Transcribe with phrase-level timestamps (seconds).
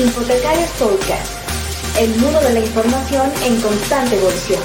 [0.00, 4.62] Infotecarios Podcast, el mundo de la información en constante evolución.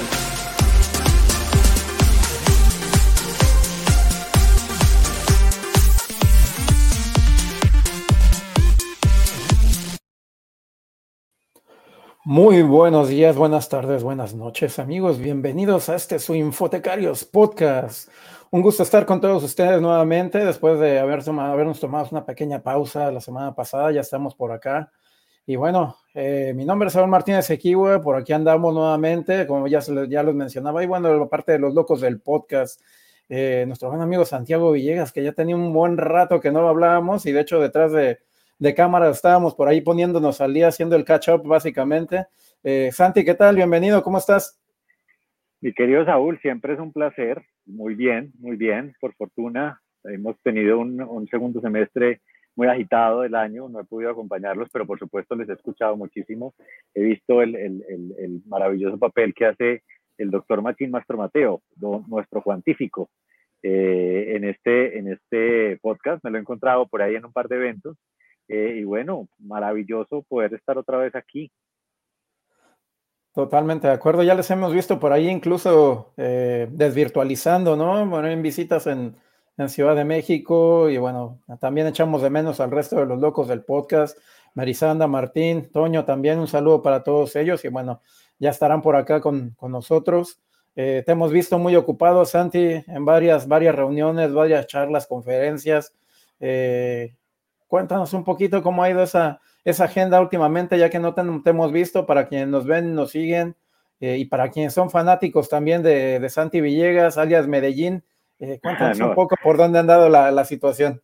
[12.24, 15.18] Muy buenos días, buenas tardes, buenas noches, amigos.
[15.18, 18.08] Bienvenidos a este su Infotecarios Podcast.
[18.50, 23.12] Un gusto estar con todos ustedes nuevamente después de haber habernos tomado una pequeña pausa
[23.12, 23.92] la semana pasada.
[23.92, 24.90] Ya estamos por acá.
[25.46, 29.80] Y bueno, eh, mi nombre es Saúl Martínez Equiwe, por aquí andamos nuevamente, como ya,
[30.08, 30.82] ya los mencionaba.
[30.82, 32.80] Y bueno, aparte de los locos del podcast,
[33.28, 37.26] eh, nuestro buen amigo Santiago Villegas, que ya tenía un buen rato que no hablábamos
[37.26, 38.18] y de hecho detrás de
[38.58, 42.26] de cámara estábamos por ahí poniéndonos al día, haciendo el catch-up básicamente.
[42.62, 43.56] Eh, Santi, ¿qué tal?
[43.56, 44.58] Bienvenido, ¿cómo estás?
[45.60, 47.42] Mi querido Saúl, siempre es un placer.
[47.66, 48.94] Muy bien, muy bien.
[49.00, 52.20] Por fortuna, hemos tenido un, segundo semestre
[52.56, 56.54] muy agitado del año, no he podido acompañarlos, pero por supuesto les he escuchado muchísimo.
[56.94, 57.84] He visto el,
[58.46, 59.82] maravilloso papel que hace
[60.16, 61.62] el doctor Machín Mastro Mateo,
[62.08, 63.10] nuestro cuantífico,
[63.62, 66.24] eh, en, este, en este podcast.
[66.24, 67.98] Me lo he encontrado por ahí en un par de eventos
[68.48, 71.52] eh, y bueno, maravilloso poder estar otra vez aquí.
[73.34, 74.22] Totalmente de acuerdo.
[74.22, 78.06] Ya les hemos visto por ahí incluso eh, desvirtualizando, ¿no?
[78.06, 79.14] Bueno, en visitas en,
[79.56, 83.48] en, Ciudad de México y bueno, también echamos de menos al resto de los locos
[83.48, 84.18] del podcast.
[84.54, 88.00] Marisanda, Martín, Toño, también un saludo para todos ellos y bueno,
[88.38, 90.40] ya estarán por acá con, con nosotros.
[90.76, 95.94] Eh, te hemos visto muy ocupado, Santi, en varias, varias reuniones, varias charlas, conferencias.
[96.38, 97.14] Eh,
[97.66, 101.72] cuéntanos un poquito cómo ha ido esa, esa agenda últimamente, ya que no te, hemos
[101.72, 103.56] visto, para quienes nos ven, nos siguen,
[104.00, 108.04] eh, y para quienes son fanáticos también de, de Santi Villegas, alias Medellín,
[108.38, 111.00] eh, cuéntanos un poco por dónde han dado la, la, situación.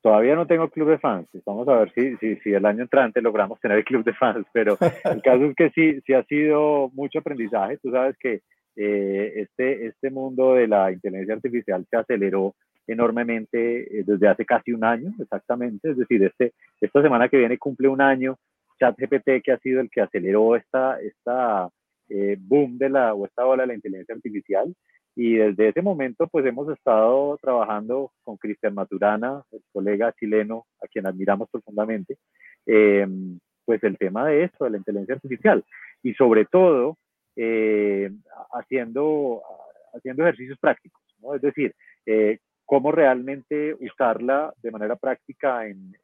[0.00, 3.20] Todavía no tengo club de fans, vamos a ver si, si, si, el año entrante
[3.20, 6.90] logramos tener el club de fans, pero el caso es que sí, sí ha sido
[6.94, 8.42] mucho aprendizaje, tú sabes que
[8.76, 12.54] eh, este, este mundo de la inteligencia artificial se aceleró
[12.86, 15.90] enormemente eh, desde hace casi un año, exactamente.
[15.90, 18.36] Es decir, este, esta semana que viene cumple un año
[18.78, 21.68] ChatGPT, que ha sido el que aceleró esta, esta
[22.08, 24.74] eh, boom de la, o esta ola de la inteligencia artificial.
[25.20, 30.86] Y desde ese momento, pues hemos estado trabajando con Cristian Maturana, el colega chileno a
[30.86, 32.18] quien admiramos profundamente,
[32.64, 35.64] em, pues el tema de esto, de la inteligencia artificial.
[36.04, 36.98] Y sobre todo,
[37.34, 38.12] eh,
[38.52, 39.42] haciendo,
[39.92, 41.34] haciendo ejercicios prácticos, ¿no?
[41.34, 41.74] Es decir,
[42.06, 45.96] eh, cómo realmente usarla de manera práctica en,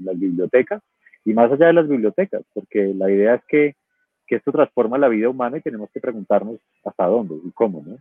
[0.00, 0.82] las bibliotecas
[1.24, 3.74] y más allá de las bibliotecas, porque la idea es que,
[4.26, 7.96] esto transforma la vida humana y tenemos que preguntarnos hasta dónde y cómo, ¿no?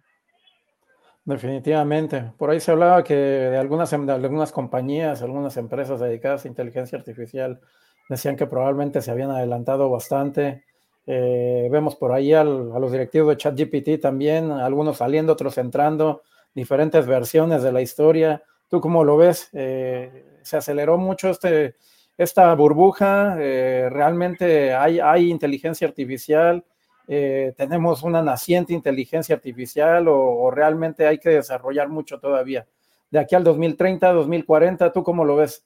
[1.28, 2.32] Definitivamente.
[2.38, 7.60] Por ahí se hablaba que de algunas, algunas compañías, algunas empresas dedicadas a inteligencia artificial
[8.08, 10.64] decían que probablemente se habían adelantado bastante.
[11.06, 16.22] Eh, vemos por ahí a los directivos de ChatGPT también, algunos saliendo, otros entrando
[16.56, 18.42] diferentes versiones de la historia.
[18.70, 19.50] ¿Tú cómo lo ves?
[19.52, 21.76] Eh, ¿Se aceleró mucho este,
[22.18, 23.36] esta burbuja?
[23.38, 26.64] Eh, ¿Realmente hay, hay inteligencia artificial?
[27.08, 32.68] Eh, ¿Tenemos una naciente inteligencia artificial o, realmente hay que desarrollar mucho todavía?
[33.10, 35.66] De aquí al 2030, 2040, ¿tú cómo lo ves?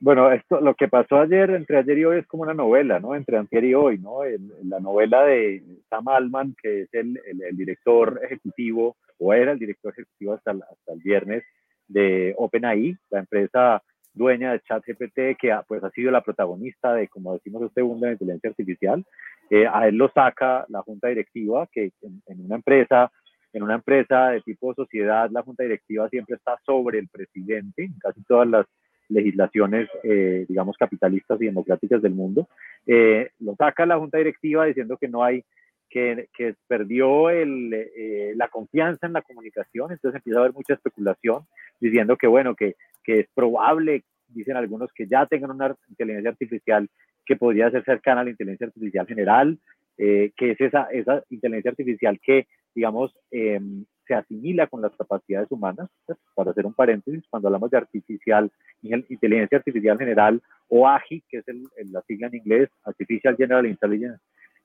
[0.00, 3.14] Bueno, esto, lo que pasó ayer, entre ayer y hoy, es como una novela, ¿no?
[3.14, 4.20] Entre ayer y hoy, ¿no?
[4.64, 9.92] la novela de Sam Altman, que es el, el director ejecutivo o era el director
[9.92, 11.44] ejecutivo hasta el, hasta el viernes
[11.86, 13.82] de OpenAI, la empresa
[14.12, 18.06] dueña de ChatGPT, que ha, pues, ha sido la protagonista de, como decimos, este mundo
[18.06, 19.04] de inteligencia artificial.
[19.50, 23.10] Eh, a él lo saca la junta directiva, que en, una empresa,
[23.52, 27.98] en una empresa de tipo sociedad, la junta directiva siempre está sobre el presidente, en
[27.98, 28.66] casi todas las
[29.08, 32.48] legislaciones, eh, digamos, capitalistas y democráticas del mundo.
[32.86, 35.44] Eh, lo saca la junta directiva diciendo que no hay
[35.90, 40.74] que, que perdió el, eh, la confianza en la comunicación, entonces empieza a haber mucha
[40.74, 41.42] especulación
[41.80, 46.88] diciendo que, bueno, que, que es probable, dicen algunos, que ya tengan una inteligencia artificial
[47.26, 49.58] que podría ser cercana a la inteligencia artificial general,
[49.98, 55.50] eh, que es esa, esa inteligencia artificial que, digamos, em, se asimila con las capacidades
[55.50, 55.88] humanas.
[56.34, 58.50] Para hacer un paréntesis, cuando hablamos de artificial,
[58.82, 64.20] inteligencia artificial general o AGI, que es el, la sigla en inglés, Artificial General Intelligence,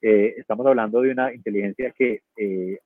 [0.07, 2.77] eh, estamos hablando de una inteligencia que eh,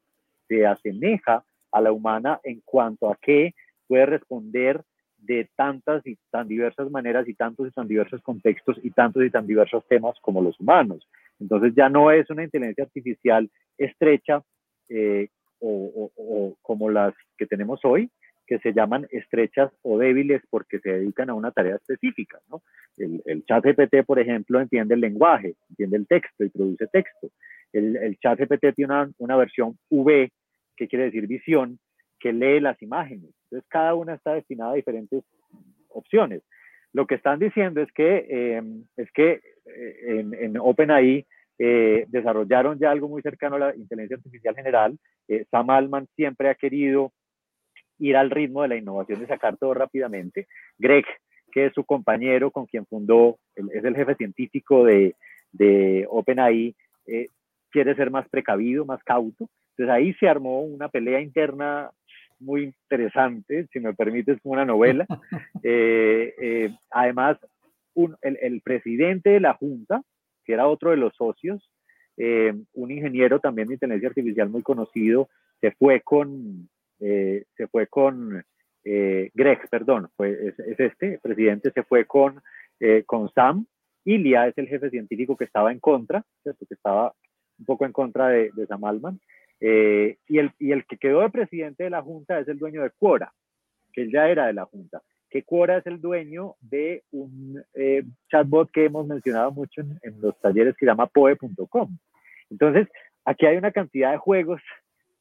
[0.47, 3.53] se asemeja a la humana en cuanto a que
[3.87, 4.81] puede responder
[5.17, 9.29] de tantas y tan diversas maneras y tantos y tan diversos contextos y tantos y
[9.29, 11.05] tan diversos temas como los humanos.
[11.41, 14.41] Entonces ya no es una inteligencia artificial estrecha
[14.87, 15.27] eh,
[15.59, 18.09] o, o, como las que tenemos hoy,
[18.49, 22.63] que se llaman estrechas o débiles porque se dedican a una tarea específica, ¿no?
[22.97, 27.29] el, el chat GPT, por ejemplo, entiende el lenguaje, entiende el texto y produce texto.
[27.71, 30.31] El, el chat GPT tiene una, una versión V,
[30.75, 31.77] que quiere decir visión,
[32.19, 33.29] que lee las imágenes.
[33.43, 35.23] Entonces, cada una está destinada a diferentes
[35.89, 36.41] opciones.
[36.91, 38.63] Lo que están diciendo es que, eh,
[38.97, 41.23] es que eh, en, en OpenAI
[41.59, 44.97] eh, desarrollaron ya algo muy cercano a la inteligencia artificial general.
[45.51, 47.11] Sam Altman siempre ha querido
[47.99, 50.47] ir al ritmo de la innovación y sacar todo rápidamente.
[50.77, 51.05] Greg,
[51.51, 55.15] que es su compañero con quien fundó, es el jefe científico de,
[55.51, 56.75] de OpenAI,
[57.71, 59.49] quiere ser más precavido, más cauto.
[59.71, 61.91] Entonces ahí se armó una pelea interna
[62.39, 65.05] muy interesante, si me permites, como una novela.
[65.61, 67.37] Eh, eh, además,
[67.93, 70.01] un, el, el, presidente de la Junta,
[70.45, 71.69] que era otro de los socios,
[72.15, 75.27] eh, un ingeniero también de inteligencia artificial muy conocido,
[75.59, 76.69] se fue con,
[76.99, 78.43] se fue con
[78.83, 82.41] Greg, perdón, fue, es, es, este, presidente se fue con,
[83.05, 83.65] con Sam,
[84.05, 86.65] Ilia es el jefe científico que estaba en contra, ¿cierto?
[86.65, 87.13] que estaba
[87.59, 89.19] un poco en contra de, Sam Altman,
[89.59, 92.81] eh, y, el, y el que quedó de presidente de la Junta es el dueño
[92.81, 93.33] de Quora,
[93.91, 95.01] que ya era de la Junta.
[95.29, 100.21] Que Quora es el dueño de un eh, chatbot que hemos mencionado mucho en, en
[100.21, 101.97] los talleres que se llama poe.com.
[102.49, 102.87] Entonces,
[103.25, 104.61] aquí hay una cantidad de juegos,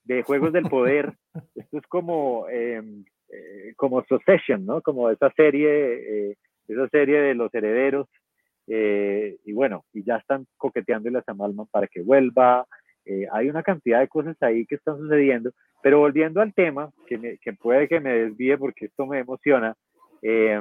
[0.09, 1.13] de juegos del poder.
[1.55, 4.81] Esto es como, em, eh, como Succession, ¿no?
[4.81, 8.09] Como esa serie, eh, esa serie de los herederos.
[8.67, 11.39] Eh, y bueno, y ya están coqueteándole a Sam
[11.71, 12.67] para que vuelva.
[13.05, 15.53] Eh, hay una cantidad de cosas ahí que están sucediendo,
[15.83, 19.75] pero volviendo al tema, que, me, que puede que me desvíe porque esto me emociona,
[20.21, 20.61] eh,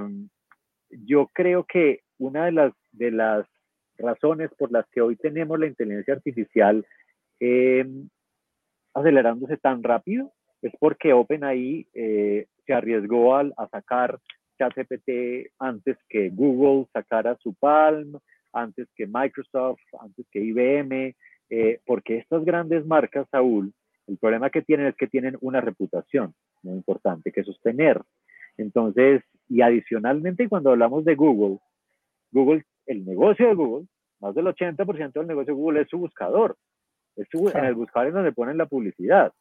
[0.89, 3.45] yo creo que una de las, de las
[3.97, 6.85] razones por las que hoy tenemos la inteligencia artificial
[7.39, 7.85] eh,
[8.97, 14.19] acelerándose tan rápido es porque OpenAI eh, se arriesgó a, a sacar
[14.57, 18.17] ChatGPT antes que Google sacara su Palm,
[18.53, 21.15] antes que Microsoft, antes que IBM,
[21.49, 23.73] eh, porque estas grandes marcas, Saúl,
[24.07, 26.33] el problema que tienen es que tienen una reputación
[26.63, 28.01] muy importante que sostener.
[28.57, 31.59] Entonces, y adicionalmente, cuando hablamos de Google,
[32.31, 33.88] Google, el negocio de Google,
[34.19, 36.57] más del 80% del negocio de Google es su buscador.
[37.18, 39.34] Es su, En el buscador es donde ponen la publicidad.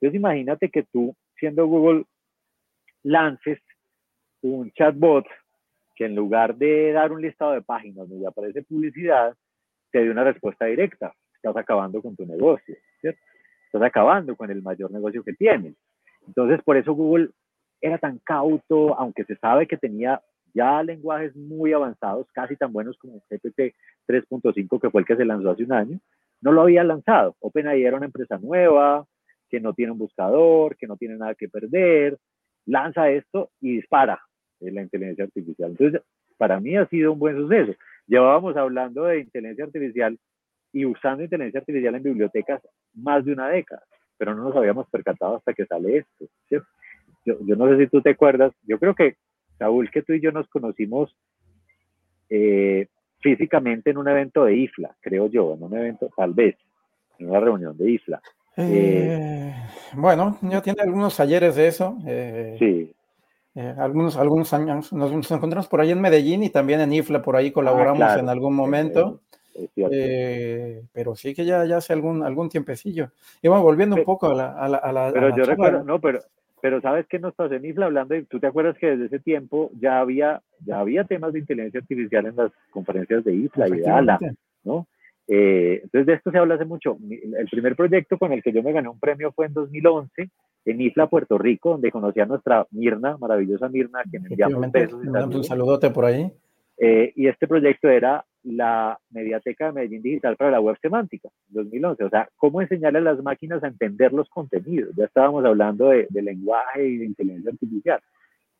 [0.00, 2.04] Entonces, imagínate que tú, siendo Google,
[3.02, 3.58] lances
[4.42, 5.26] un chatbot
[5.94, 9.34] que en lugar de dar un listado de páginas donde aparece publicidad,
[9.90, 11.12] te dé una respuesta directa
[11.46, 13.20] estás acabando con tu negocio, ¿cierto?
[13.66, 15.74] Estás acabando con el mayor negocio que tienes.
[16.26, 17.30] Entonces, por eso Google
[17.80, 20.20] era tan cauto, aunque se sabe que tenía
[20.54, 23.74] ya lenguajes muy avanzados, casi tan buenos como GPT
[24.08, 26.00] 3.5, que fue el que se lanzó hace un año,
[26.40, 27.36] no lo había lanzado.
[27.40, 29.06] OpenAI era una empresa nueva,
[29.48, 32.18] que no tiene un buscador, que no tiene nada que perder,
[32.66, 34.20] lanza esto y dispara
[34.60, 35.70] la inteligencia artificial.
[35.70, 36.02] Entonces,
[36.36, 37.72] para mí ha sido un buen suceso.
[38.06, 40.18] Llevábamos hablando de inteligencia artificial
[40.72, 42.60] y usando inteligencia artificial en bibliotecas
[42.94, 43.82] más de una década,
[44.18, 46.26] pero no nos habíamos percatado hasta que sale esto.
[46.50, 46.60] Yo,
[47.40, 49.16] yo, no sé si tú te acuerdas, yo creo que,
[49.58, 51.16] Saúl, que tú y yo nos conocimos
[52.28, 52.88] eh,
[53.20, 56.56] físicamente en un evento de IFLA, creo yo, en un evento, tal vez,
[57.18, 58.20] en una reunión de IFLA.
[58.58, 59.54] Eh,
[59.94, 61.98] bueno, ya tiene algunos talleres de eso.
[62.06, 62.94] Eh, sí.
[63.78, 67.36] algunos, algunos años nos, nos, encontramos por ahí en Medellín y también en IFLA, por
[67.36, 68.20] ahí colaboramos ah, claro.
[68.20, 69.20] en algún momento.
[69.76, 73.10] Eh, pero sí que ya, ya hace algún, algún tiempecillo.
[73.42, 74.52] Y bueno, volviendo un poco a la...
[74.52, 76.20] A la, a la pero a la yo recuerdo, no, pero,
[76.60, 79.18] pero sabes que nos pasó en Isla hablando, y tú te acuerdas que desde ese
[79.18, 83.80] tiempo ya había, ya había temas de inteligencia artificial en las conferencias de Isla y
[83.80, 84.18] de ALA,
[84.64, 84.86] ¿no?
[85.28, 86.96] Eh, entonces de esto se habla hace mucho.
[87.10, 90.30] El primer proyecto con el que yo me gané un premio fue en 2011
[90.66, 95.00] en Isla, Puerto Rico, donde conocí a nuestra Mirna, maravillosa Mirna, a quien enviamos besos.
[95.04, 96.30] Un saludote por ahí.
[96.78, 102.04] Eh, y este proyecto era la Mediateca de Medellín Digital para la Web Semántica, 2011.
[102.04, 104.94] O sea, cómo enseñarle a las máquinas a entender los contenidos.
[104.96, 108.00] Ya estábamos hablando de, de lenguaje y de inteligencia artificial.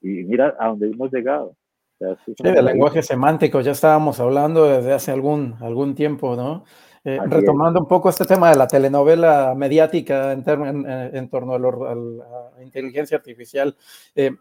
[0.02, 1.56] Y mira a dónde hemos llegado.
[1.98, 6.64] O sea, sí, de lenguaje semántico ya estábamos hablando desde hace algún, algún tiempo, ¿no?
[7.04, 7.82] Eh, retomando es.
[7.82, 11.94] un poco este tema de la telenovela mediática en, en, en torno a, lo, a,
[11.94, 13.76] la inteligencia artificial,
[14.16, 14.32] eh,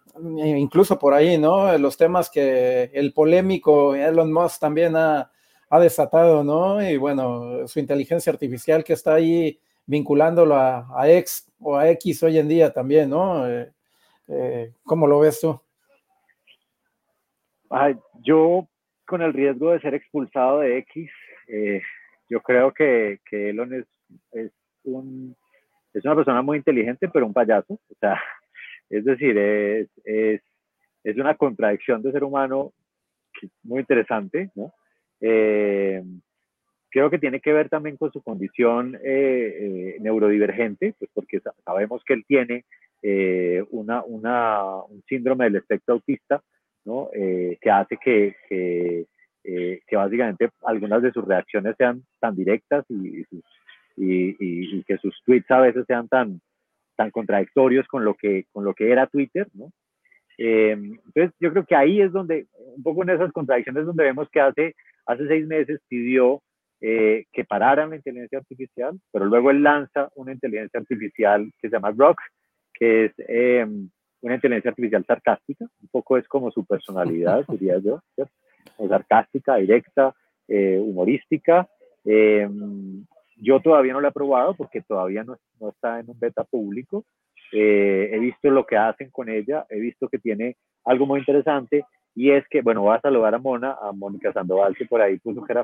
[0.44, 1.78] incluso por ahí, ¿no?
[1.78, 5.32] Los temas que el polémico Elon Musk también ha,
[5.70, 6.82] ha desatado, ¿no?
[6.82, 12.38] Y bueno, su inteligencia artificial que está ahí vinculándolo a, X o a X hoy
[12.38, 13.48] en día también, ¿no?
[13.48, 13.72] Eh,
[14.28, 15.60] eh, ¿Cómo lo ves tú?
[18.22, 18.68] Yo,
[19.06, 21.12] con el riesgo de ser expulsado de X,
[21.48, 21.82] eh,
[22.30, 23.86] yo creo que, que Elon es,
[24.32, 24.52] es,
[24.84, 25.36] un,
[25.94, 27.74] es una persona muy inteligente, pero un payaso.
[27.74, 28.20] O sea,
[28.90, 30.42] es decir, es, es,
[31.04, 32.74] es una contradicción de ser humano
[33.64, 34.74] muy interesante, ¿no?
[35.22, 36.02] Eh,
[36.90, 42.14] creo que tiene que ver también con su condición eh, neurodivergente, pues porque sabemos que
[42.14, 42.66] él tiene
[43.70, 46.42] una, una, un síndrome del espectro autista,
[46.86, 47.10] ¿no?
[47.14, 49.06] que hace que, que,
[49.44, 53.24] que, básicamente algunas de sus reacciones sean tan directas y,
[53.98, 56.42] y, y, que sus tweets a veces sean tan,
[56.96, 59.72] tan contradictorios con lo que, con lo que era Twitter, ¿no?
[60.38, 64.30] Eh, entonces, yo creo que ahí es donde, un poco en esas contradicciones, donde vemos
[64.30, 66.42] que hace, hace seis meses pidió
[66.82, 71.76] eh, que pararan la inteligencia artificial, pero luego él lanza una inteligencia artificial que se
[71.76, 72.20] llama Rock,
[72.74, 73.66] que es eh,
[74.22, 78.02] una inteligencia artificial sarcástica, un poco es como su personalidad, diría yo,
[78.78, 80.14] sarcástica, directa,
[80.48, 81.68] humorística.
[82.04, 87.06] yo todavía no la he probado porque todavía no, no está en un beta público,
[87.52, 91.86] eh, he visto lo que hacen con ella, he visto que tiene algo muy interesante
[92.16, 95.20] y es que, bueno, voy a saludar a Mona, a Mónica Sandoval, que por ahí
[95.20, 95.56] puso que.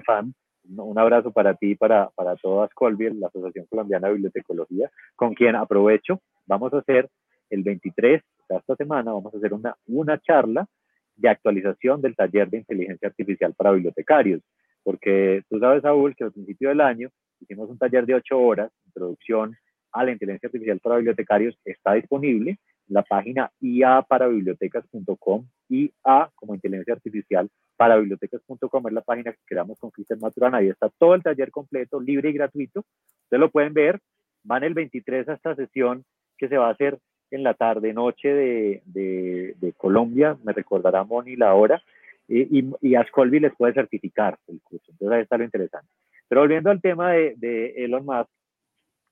[0.77, 5.33] Un abrazo para ti y para, para todas Colville, la Asociación Colombiana de Bibliotecología, con
[5.33, 7.09] quien aprovecho, vamos a hacer
[7.49, 10.67] el 23, de esta semana, vamos a hacer una, una charla
[11.15, 14.41] de actualización del taller de inteligencia artificial para bibliotecarios,
[14.83, 18.71] porque tú sabes, Saúl, que al principio del año hicimos un taller de ocho horas,
[18.85, 19.55] introducción
[19.93, 22.59] a la inteligencia artificial para bibliotecarios está disponible
[22.91, 29.91] la página iaparabibliotecas.com, IA como inteligencia artificial para bibliotecas.com es la página que creamos con
[29.91, 32.83] Cristian Maturana, ahí está todo el taller completo, libre y gratuito,
[33.23, 33.99] ustedes lo pueden ver,
[34.43, 36.03] van el 23 a esta sesión
[36.37, 36.99] que se va a hacer
[37.31, 41.81] en la tarde, noche de, de, Colombia, me recordará Moni la hora,
[42.27, 45.87] y, y, Ascolvi les puede certificar el curso, entonces ahí está lo interesante.
[46.27, 48.29] Pero volviendo al tema de, de Elon Musk,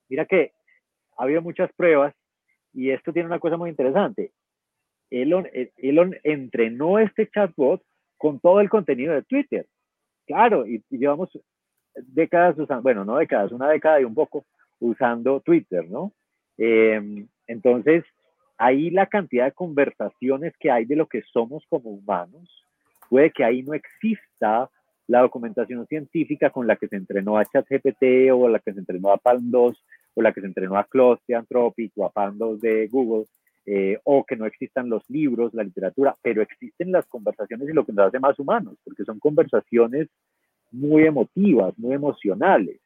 [0.10, 0.52] mira que
[1.18, 2.14] ha habido muchas pruebas
[2.74, 4.32] y esto tiene una cosa muy interesante.
[5.10, 7.82] Elon, eh, Elon entrenó este chatbot
[8.18, 9.66] con todo el contenido de Twitter.
[10.26, 11.30] Claro, y, llevamos
[11.96, 14.46] décadas usando, bueno, no décadas, una década y un poco
[14.80, 16.14] usando Twitter, ¿no?
[16.58, 18.04] Em, entonces,
[18.58, 22.66] ahí la cantidad de conversaciones que hay de lo que somos como humanos,
[23.10, 24.70] puede que ahí no exista
[25.08, 29.12] la documentación científica con la que se entrenó a ChatGPT o la que se entrenó
[29.12, 29.84] a Palm 2
[30.16, 33.26] o la que se entrenó a Claude de Anthropic o a Pandos de Google,
[33.66, 37.86] eh, o que no existan los libros, la literatura, pero existen las conversaciones y lo
[37.86, 40.08] que nos hace más humanos, porque son conversaciones
[40.72, 42.80] muy emotivas, muy emocionales.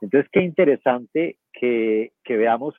[0.00, 2.74] Entonces, qué interesante que, que veamos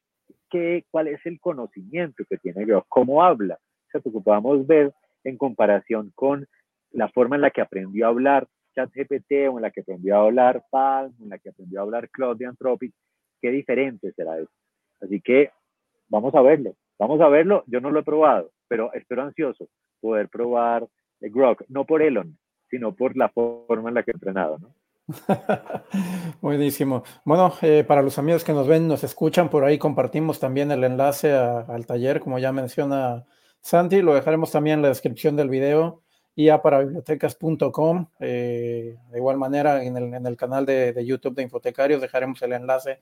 [0.49, 4.93] qué, cuál es el conocimiento que tiene cómo habla, o sea, que podamos ver
[5.23, 6.47] en comparación con
[6.91, 10.25] la forma en la que aprendió a hablar ChatGPT o en la que aprendió a
[10.25, 12.93] hablar Palm, en la que aprendió a hablar Claude de Anthropic,
[13.41, 14.51] qué diferente será eso.
[15.01, 15.51] Así que
[16.07, 17.63] vamos a verlo, vamos a verlo.
[17.67, 19.67] Yo no lo he probado, pero espero ansioso
[19.99, 20.87] poder probar
[21.21, 22.37] el Grok, no por Elon,
[22.69, 24.73] sino por la forma en la que he entrenado, ¿no?
[26.41, 27.03] Buenísimo.
[27.25, 30.83] Bueno, eh, para los amigos que nos ven, nos escuchan, por ahí compartimos también el
[30.83, 33.25] enlace al taller, como ya menciona
[33.61, 36.03] Santi, lo dejaremos también en la descripción del video
[36.39, 38.07] y a para bibliotecas.com.
[38.21, 42.41] Eh, de igual manera, en el, en el canal de, de, YouTube de Infotecarios dejaremos
[42.41, 43.01] el enlace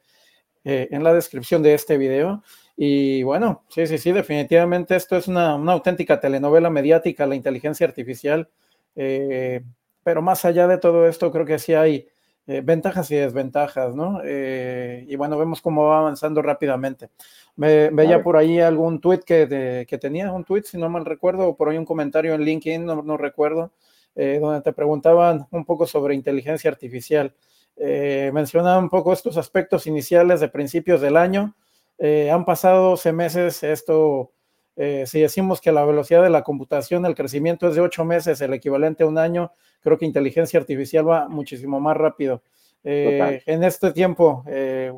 [0.63, 2.41] eh, en la descripción de este video.
[2.75, 7.85] Y bueno, sí, sí, sí, definitivamente esto es una, una auténtica telenovela mediática, la inteligencia
[7.85, 8.49] artificial.
[8.95, 9.61] Eh,
[10.01, 12.07] pero más allá de todo esto, creo que sí hay
[12.47, 14.21] eh, ventajas y desventajas, ¿no?
[14.25, 17.09] y bueno, vemos cómo va avanzando rápidamente.
[17.55, 21.49] Me, veía por ahí algún tweet que, que tenía, un tweet, si no mal recuerdo,
[21.49, 23.71] o por ahí un comentario en LinkedIn, no, no recuerdo,
[24.15, 27.33] donde te preguntaban un poco sobre inteligencia artificial.
[27.79, 31.55] Eh, mencionaba un poco estos aspectos iniciales de principios del año.
[31.99, 34.31] Eh, han pasado 12 meses, esto,
[34.77, 38.39] eh, si decimos que la velocidad de la computación, el crecimiento es de 8 meses,
[38.41, 42.41] el equivalente a un año, creo que inteligencia artificial va muchísimo más rápido.
[42.83, 44.45] en este tiempo,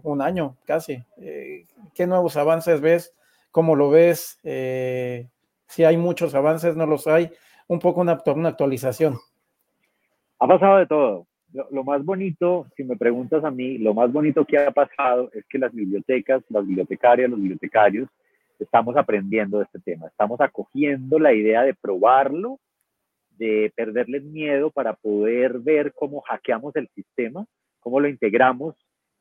[0.04, 1.04] un año casi,
[1.96, 3.16] ¿qué nuevos avances ves?
[3.52, 4.38] ¿Cómo lo ves?
[4.44, 7.32] si hay muchos avances, no los hay.
[7.68, 9.18] Un poco una, una actualización.
[10.40, 14.46] Ha pasado de todo lo, más bonito, si me preguntas a mí, lo más bonito
[14.46, 18.10] que ha pasado es que las bibliotecas, las bibliotecarias, los bibliotecarios,
[18.60, 22.60] estamos aprendiendo este tema, estamos acogiendo la idea de probarlo,
[23.38, 27.46] de perderles miedo para poder ver cómo hackeamos el sistema,
[27.80, 28.76] cómo lo integramos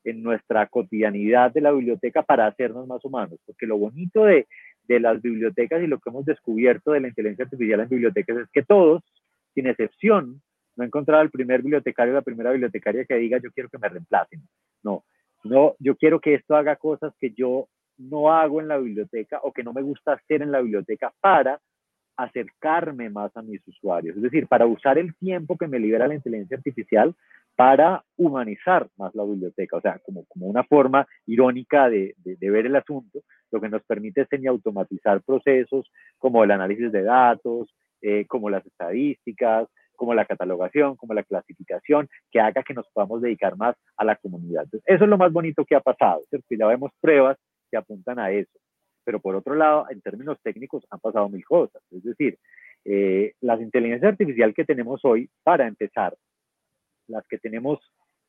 [0.05, 3.39] en nuestra cotidianidad de la biblioteca para hacernos más humanos.
[3.47, 4.47] Porque lo bonito de,
[4.85, 8.49] de las bibliotecas y lo que hemos descubierto de la inteligencia artificial en bibliotecas es
[8.53, 9.03] que todos,
[9.55, 10.43] sin excepción,
[10.77, 13.79] no he encontrado el primer bibliotecario o la primera bibliotecaria que diga yo quiero que
[13.79, 14.43] me reemplacen.
[14.83, 15.05] No,
[15.45, 17.69] no, yo quiero que esto haga cosas que yo
[17.99, 21.61] no hago en la biblioteca o que no me gusta hacer en la biblioteca para
[22.17, 26.17] acercarme más a mis usuarios, es decir, para usar el tiempo que me libera la
[26.17, 27.15] inteligencia artificial
[27.55, 32.75] para humanizar más la biblioteca, o sea, como, como una forma irónica de, ver el
[32.75, 33.21] asunto,
[33.53, 38.67] lo que nos permite es automatizar procesos como el análisis de datos, eh, como las
[38.67, 44.05] estadísticas, como la catalogación, como la clasificación, que haga que nos podamos dedicar más a
[44.05, 44.67] la comunidad.
[44.73, 47.37] eso es lo más bonito que ha pasado, ya vemos pruebas
[47.71, 48.59] que apuntan a eso.
[49.05, 51.83] Pero por otro lado, en términos técnicos, han pasado mil cosas.
[51.91, 52.39] Es decir,
[52.85, 56.17] eh, las inteligencias artificiales que tenemos hoy, para empezar,
[57.07, 57.79] las que tenemos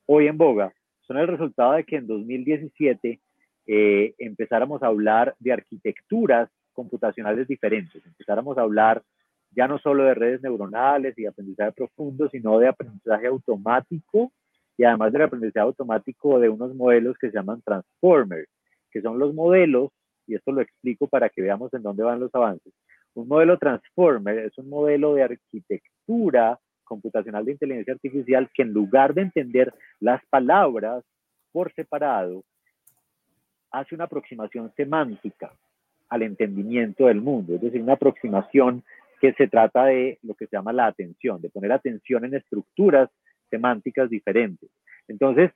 [0.06, 3.20] hoy en boga, son el resultado de que en 2017
[3.68, 9.04] eh, empezáramos a hablar de arquitecturas computacionales diferentes, empezáramos a hablar
[9.52, 14.32] ya no solo de redes neuronales y aprendizaje profundo, sino de aprendizaje automático
[14.78, 18.50] y además del aprendizaje automático de unos modelos que se llaman transformers,
[18.92, 19.92] que son los modelos
[20.28, 22.74] y esto lo explico para que veamos en dónde van los avances.
[23.16, 29.14] Un modelo transformer es un modelo de arquitectura computacional de inteligencia artificial que en lugar
[29.14, 31.04] de entender las palabras
[31.52, 32.44] por separado,
[33.72, 35.52] hace una aproximación semántica
[36.10, 38.84] al entendimiento del mundo, es decir, una aproximación
[39.22, 43.10] que se trata de lo que se llama la atención, de poner atención en estructuras
[43.50, 44.70] semánticas diferentes.
[45.08, 45.52] Entonces,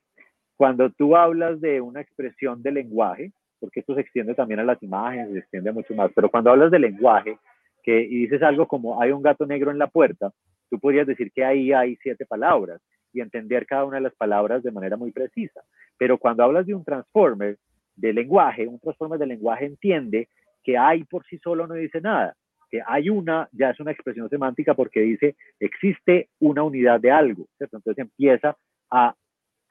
[0.56, 4.82] cuando tú hablas de una expresión de lenguaje, porque esto se extiende también a las
[4.84, 6.12] imágenes, se extiende mucho más.
[6.14, 7.38] Pero cuando hablas de lenguaje
[7.84, 10.32] que, y dices algo como hay un gato negro en la puerta,
[10.70, 12.82] tú podrías decir que ahí hay siete palabras
[13.14, 15.62] y entender cada una de las palabras de manera muy precisa.
[15.98, 17.58] Pero cuando hablas de un transformer
[17.96, 20.28] de lenguaje, un transformer de lenguaje entiende
[20.64, 22.36] que hay por sí solo no dice nada,
[22.70, 27.46] que hay una ya es una expresión semántica porque dice existe una unidad de algo,
[27.60, 28.58] Entonces empieza
[28.90, 29.14] a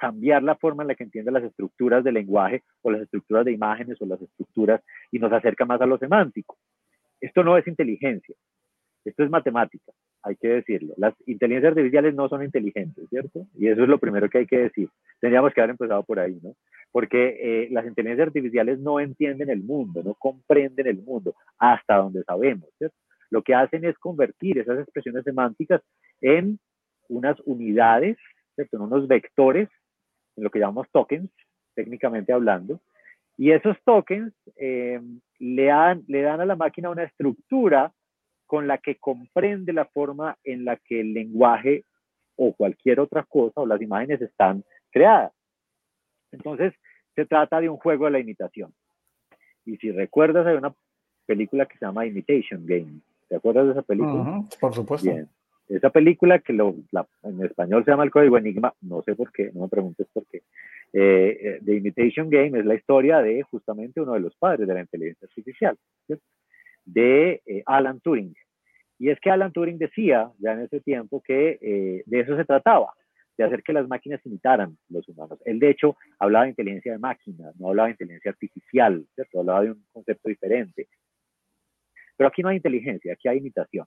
[0.03, 3.53] cambiar la forma en la que entiende las estructuras del lenguaje o las estructuras de
[3.53, 4.83] imágenes o las estructuras
[5.13, 6.59] y nos acerca más a lo semántico.
[7.21, 8.35] Esto no es inteligencia,
[9.05, 9.93] esto es matemática,
[10.25, 10.95] hay que decirlo.
[10.97, 13.47] Las inteligencias artificiales no son inteligentes, ¿cierto?
[13.57, 14.89] Y eso es lo primero que hay que decir.
[15.21, 16.57] Tendríamos que haber empezado por ahí, ¿no?
[16.91, 22.25] Porque eh, las inteligencias artificiales no entienden el mundo, no comprenden el mundo hasta donde
[22.25, 22.97] sabemos, ¿cierto?
[23.31, 25.81] Lo que hacen es convertir esas expresiones semánticas
[26.21, 26.59] en
[27.09, 28.17] unas unidades,
[28.57, 28.79] ¿cierto?
[28.79, 29.69] En unos vectores
[30.37, 31.31] en lo que llamamos tokens,
[31.75, 32.81] técnicamente hablando.
[33.37, 35.01] Y esos tokens eh,
[35.39, 37.93] le, dan, le dan a la máquina una estructura
[38.47, 41.85] con la que comprende la forma en la que el lenguaje
[42.37, 45.33] o cualquier otra cosa o las imágenes están creadas.
[46.33, 46.75] Entonces,
[47.15, 48.73] se trata de un juego de la imitación.
[49.65, 50.75] Y si recuerdas, hay una
[51.27, 53.01] película que se llama Imitation Game.
[53.29, 54.43] ¿Te acuerdas de esa película?
[54.61, 55.11] por supuesto.
[55.11, 55.29] Bien.
[55.69, 56.75] Esa película que lo,
[57.23, 60.27] en español se llama El Código Enigma, no sé por qué, no me preguntes por
[60.27, 60.43] qué.
[60.93, 64.75] Eh, eh, The Imitation Game es la historia de justamente uno de los padres de
[64.75, 65.79] la inteligencia artificial,
[66.85, 68.35] de eh, Alan Turing.
[68.99, 72.93] Y es que Alan Turing decía ya en ese tiempo que de eso se trataba,
[73.37, 75.41] de hacer que las máquinas imitaran los humanos.
[75.45, 79.41] Él, de hecho, hablaba de inteligencia de máquina, no hablaba de inteligencia artificial, ¿cierto?
[79.41, 80.89] hablaba de un concepto diferente.
[82.17, 83.87] Pero aquí no hay inteligencia, aquí hay imitación.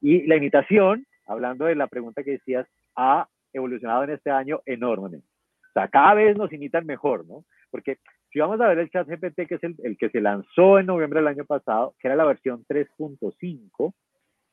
[0.00, 5.26] Y la imitación, hablando de la pregunta que decías, ha evolucionado en este año enormemente.
[5.70, 7.44] O sea, cada vez nos imitan mejor, ¿no?
[7.70, 7.98] Porque
[8.32, 11.20] si vamos a ver el chat GPT, que es el, que se lanzó en noviembre
[11.20, 13.92] del año pasado, que era la versión 3.5,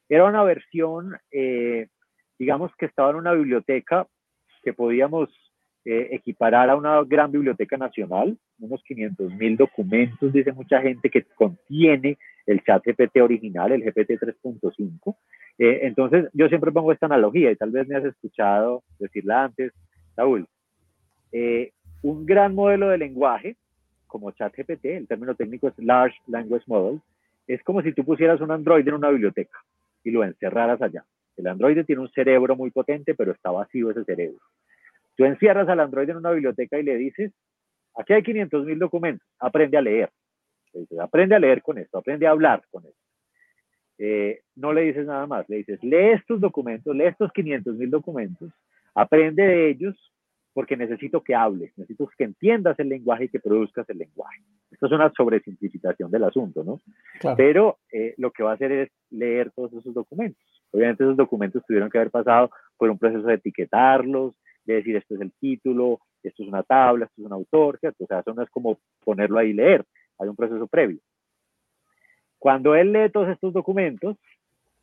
[0.10, 1.88] era una versión, eh,
[2.40, 4.08] digamos, que estaba en una biblioteca
[4.64, 5.30] que podíamos
[5.86, 11.24] eh, equiparar a una gran biblioteca nacional, unos 500 mil documentos, dice mucha gente, que
[11.24, 15.16] contiene el chat GPT original, el GPT 3.5.
[15.60, 19.74] Eh, entonces, yo siempre pongo esta analogía y tal vez me has escuchado decirla antes,
[20.16, 20.48] Saúl.
[21.32, 23.58] Eh, un gran modelo de lenguaje,
[24.08, 27.02] como ChatGPT, el término técnico es Large Language Model,
[27.48, 29.58] es como si tú pusieras un Android en una biblioteca
[30.04, 31.04] y lo encerraras allá.
[31.36, 34.40] El Android tiene un cerebro muy potente, pero está vacío ese cerebro.
[35.16, 37.32] Tú encierras al Android en una biblioteca y le dices,
[37.96, 40.10] aquí hay 500 mil documentos, aprende a leer
[41.02, 43.02] aprende a leer con esto, aprende a hablar con esto.
[44.00, 47.90] Eh, no le dices nada más, le dices, lee estos documentos, lee estos 500 mil
[47.90, 48.52] documentos,
[48.94, 49.96] aprende de ellos
[50.54, 54.42] porque necesito que hables, necesito que entiendas el lenguaje y que produzcas el lenguaje.
[54.72, 56.82] Esto es una sobresimplificación del asunto, ¿no?
[57.36, 60.44] Pero eh, lo que va a hacer es leer todos esos documentos.
[60.72, 64.34] Obviamente esos documentos tuvieron que haber pasado por un proceso de etiquetarlos,
[64.66, 68.04] de decir esto es el título, esto es una tabla, esto es un autor, ¿cierto?
[68.04, 69.86] O sea, eso no es como ponerlo ahí y leer
[70.20, 71.00] hay un proceso previo.
[72.40, 74.18] Cuando él lee todos estos documentos,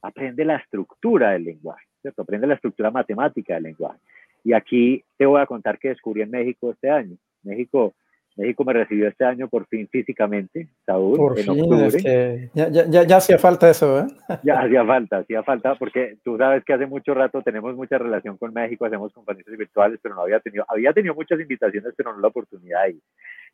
[0.02, 2.22] aprende la estructura del lenguaje, ¿cierto?
[2.22, 4.00] Aprende la estructura matemática del lenguaje.
[4.42, 7.16] Y aquí te voy a contar que descubrí en México este año.
[7.42, 7.94] México
[8.36, 12.50] México me recibió este año por fin físicamente, Saúl, por en fin, octubre.
[12.52, 14.06] ya, ya, ya, hacía falta eso, ¿eh?
[14.42, 18.36] Ya hacía falta, hacía falta, porque tú sabes que hace mucho rato tenemos mucha relación
[18.36, 22.20] con México, hacemos conferencias virtuales, pero no había tenido, había tenido muchas invitaciones, pero no
[22.20, 22.98] la oportunidad ahí.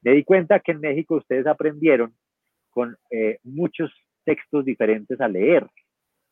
[0.03, 2.15] Me di cuenta que en México ustedes aprendieron
[2.71, 3.93] con eh, muchos
[4.25, 5.67] textos diferentes a leer,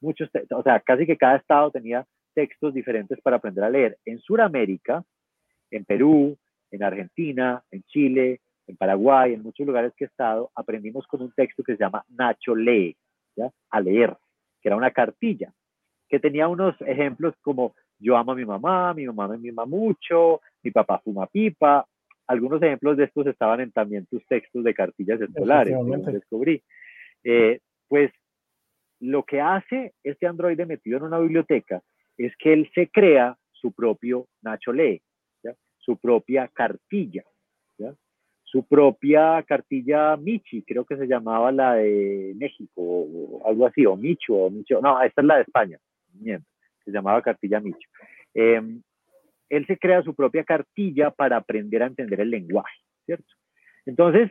[0.00, 3.98] muchos, o sea, casi que cada estado tenía textos diferentes para aprender a leer.
[4.04, 5.04] En Sudamérica,
[5.70, 6.36] en Perú,
[6.70, 11.32] en Argentina, en Chile, en Paraguay, en muchos lugares que he estado, aprendimos con un
[11.32, 12.96] texto que se llama Nacho Lee,
[13.36, 13.50] ¿ya?
[13.70, 14.16] a leer,
[14.60, 15.52] que era una cartilla,
[16.08, 20.40] que tenía unos ejemplos como yo amo a mi mamá, mi mamá me mima mucho,
[20.62, 21.86] mi papá fuma pipa.
[22.28, 26.62] Algunos ejemplos de estos estaban en también tus textos de cartillas escolares, que descubrí.
[27.24, 28.12] Eh, pues
[29.00, 31.82] lo que hace este androide metido en una biblioteca
[32.16, 35.02] es que él se crea su propio Nacho Lee
[35.88, 37.24] su propia cartilla,
[38.42, 43.96] su propia cartilla Michi, creo que se llamaba la de México, o algo así, o
[43.96, 45.78] Micho, o Micho, no, esta es la de España,
[46.22, 47.88] se llamaba cartilla Micho.
[48.34, 48.82] Em,
[49.48, 53.32] él se crea su propia cartilla para aprender a entender el lenguaje, ¿cierto?
[53.86, 54.30] Entonces,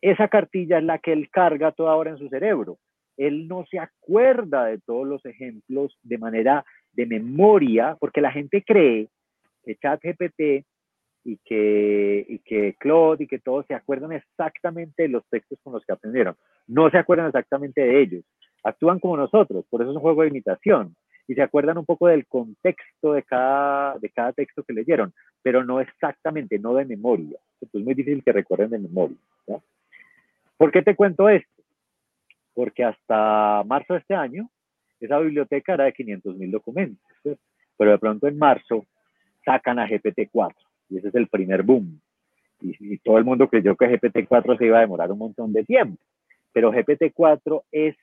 [0.00, 2.78] esa cartilla es la que él carga toda hora en su cerebro.
[3.16, 8.62] Él no se acuerda de todos los ejemplos de manera de memoria, porque la gente
[8.66, 9.08] cree
[9.64, 10.66] que ChatGPT
[11.24, 15.72] y que, y que Claude y que todos se acuerdan exactamente de los textos con
[15.72, 16.36] los que aprendieron.
[16.66, 18.24] No se acuerdan exactamente de ellos.
[18.62, 20.94] Actúan como nosotros, por eso es un juego de imitación.
[21.26, 25.64] Y se acuerdan un poco del contexto de cada, de cada texto que leyeron, pero
[25.64, 27.38] no exactamente, no de memoria.
[27.60, 29.16] Es muy difícil que recuerden de memoria.
[30.56, 31.62] ¿Por qué te cuento esto?
[32.54, 34.50] Porque hasta marzo de este año,
[35.00, 37.04] esa biblioteca era de 500 mil documentos.
[37.76, 38.86] Pero de pronto en marzo
[39.44, 40.54] sacan a GPT-4
[40.90, 42.00] y ese es el primer boom.
[42.60, 46.02] Y, todo el mundo creyó que GPT-4 se iba a demorar un montón de tiempo,
[46.52, 47.94] pero GPT-4 es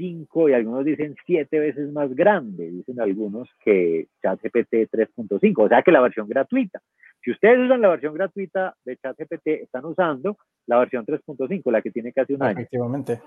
[0.00, 5.82] 5 y algunos dicen 7 veces más grande, dicen algunos que ChatGPT 3.5, o sea
[5.82, 6.80] que la versión gratuita.
[7.22, 11.90] Si ustedes usan la versión gratuita de ChatGPT, están usando la versión 3.5, la que
[11.90, 12.60] tiene casi un año.
[12.60, 13.20] Efectivamente.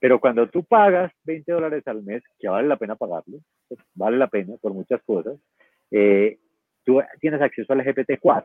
[0.00, 3.38] Pero cuando tú pagas 20 dólares al mes, que vale la pena pagarlo,
[3.94, 5.38] vale la pena por muchas cosas,
[5.92, 6.38] eh,
[6.84, 8.44] tú tienes acceso al GPT-4.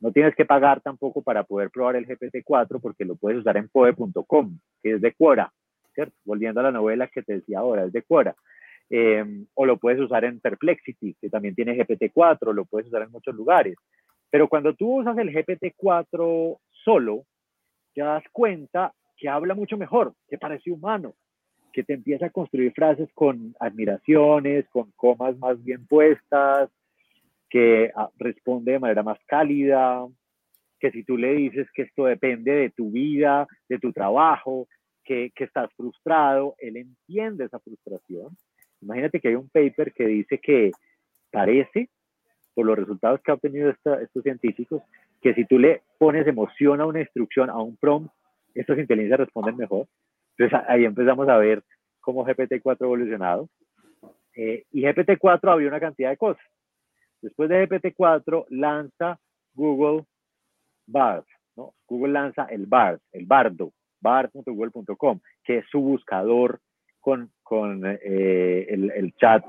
[0.00, 3.68] No tienes que pagar tampoco para poder probar el GPT-4 porque lo puedes usar en
[3.68, 5.52] poe.com, que es de Quora,
[6.24, 8.34] Volviendo a la novela que te decía ahora, es de Quora.
[8.90, 13.10] Em, o lo puedes usar en Perplexity, que también tiene GPT-4, lo puedes usar en
[13.10, 13.76] muchos lugares.
[14.30, 17.24] Pero cuando tú usas el GPT-4 solo,
[17.94, 21.14] te das cuenta que habla mucho mejor, que parece humano,
[21.72, 26.70] que te empieza a construir frases con admiraciones, con comas más bien puestas,
[27.50, 30.06] que ah, responde de manera más cálida,
[30.78, 34.68] que si tú le dices que esto depende de tu vida, de tu trabajo,
[35.08, 38.36] que, que, estás frustrado, él entiende esa frustración.
[38.82, 40.70] Imagínate que hay un paper que dice que
[41.32, 41.88] parece,
[42.54, 44.82] por los resultados que han obtenido estos científicos,
[45.22, 48.12] que si tú le pones emoción a una instrucción, a un prompt,
[48.54, 49.86] estas inteligencias responden mejor.
[50.36, 51.64] Entonces ahí empezamos a ver
[52.00, 53.48] cómo GPT-4 ha evolucionado.
[54.36, 56.44] Eh, y GPT-4 había una cantidad de cosas.
[57.22, 59.18] Después de GPT-4 lanza
[59.54, 60.04] Google
[60.86, 61.24] Bard,
[61.56, 61.72] ¿no?
[61.86, 66.60] Google lanza el Bard, el Bardo, bard.google.com, que es su buscador
[67.00, 69.44] con, con eh, el, el, chat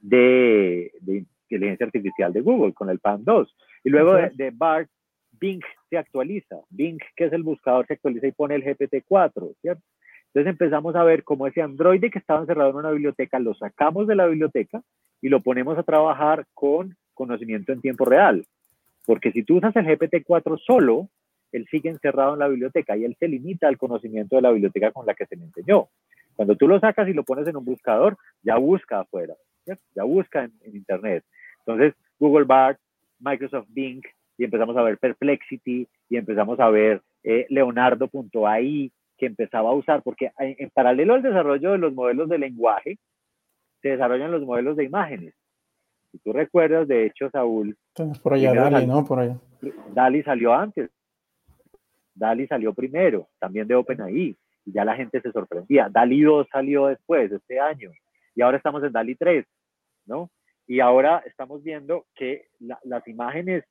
[0.00, 3.56] de, de, inteligencia artificial de Google, con el PAN 2.
[3.84, 4.86] Y luego de, de, Bard,
[5.32, 6.56] Bing se actualiza.
[6.70, 9.82] Bing, que es el buscador, se actualiza y pone el GPT-4, ¿cierto?
[10.28, 14.06] Entonces empezamos a ver cómo ese androide que estaba encerrado en una biblioteca lo sacamos
[14.06, 14.82] de la biblioteca
[15.20, 18.46] y lo ponemos a trabajar con conocimiento en tiempo real.
[19.04, 21.08] Porque si tú usas el GPT-4 solo,
[21.52, 24.90] él sigue encerrado en la biblioteca y él se limita al conocimiento de la biblioteca
[24.90, 25.88] con la que se le enseñó.
[26.34, 29.34] Cuando tú lo sacas y lo pones en un buscador, ya busca afuera,
[29.66, 31.24] ya busca en, Internet.
[31.58, 32.78] Entonces, Google Bard,
[33.20, 34.02] Microsoft Bing,
[34.38, 40.02] y empezamos a ver Perplexity, y empezamos a ver eh, Leonardo.ai, que empezaba a usar,
[40.02, 42.98] porque en paralelo al desarrollo de los modelos de lenguaje,
[43.82, 45.34] se desarrollan los modelos de imágenes.
[46.10, 47.76] Si tú recuerdas, de hecho, Saúl.
[48.22, 49.04] Por allá Dali, ¿no?
[49.04, 49.36] Por allá.
[49.94, 50.90] Dali salió antes.
[52.14, 54.36] Dali salió primero, también de OpenAI.
[54.64, 55.88] Y ya la gente se sorprendía.
[55.90, 57.90] Dali 2 salió después, este año.
[58.34, 59.44] Y ahora estamos en Dali 3,
[60.06, 60.30] ¿no?
[60.66, 63.64] Y ahora estamos viendo que las imágenes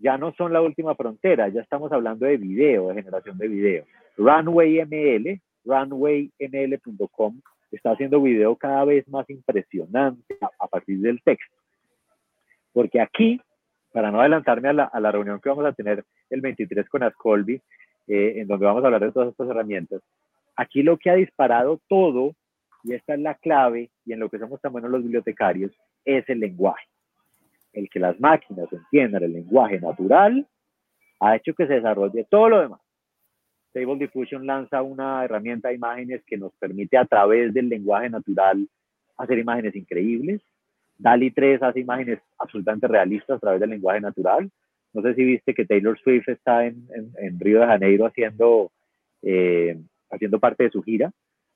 [0.00, 3.84] ya no son la última frontera, ya estamos hablando de video, de generación de video.
[4.16, 11.56] Runway ML, runwayml.com, está haciendo video cada vez más impresionante a partir del texto.
[12.72, 13.40] Porque aquí,
[13.98, 17.60] para no adelantarme a la, reunión que vamos a tener el 23 con Ascolby,
[18.06, 20.00] eh, en donde vamos a hablar de todas estas herramientas,
[20.54, 22.36] aquí lo que ha disparado todo,
[22.84, 25.72] y esta es la clave, y en lo que somos tan buenos los bibliotecarios,
[26.04, 26.86] es el lenguaje.
[27.72, 30.46] El que las máquinas entiendan el lenguaje natural
[31.18, 32.80] ha hecho que se desarrolle todo lo demás.
[33.70, 38.64] Stable Diffusion lanza una herramienta de imágenes que nos permite a través del lenguaje natural
[39.16, 40.40] hacer imágenes increíbles.
[40.98, 44.50] DALI 3 hace imágenes absolutamente realistas a través del lenguaje natural.
[44.92, 46.88] No sé si viste que Taylor Swift está en,
[47.38, 48.72] Río de Janeiro haciendo,
[49.22, 49.78] eh,
[50.10, 51.12] haciendo parte de su gira.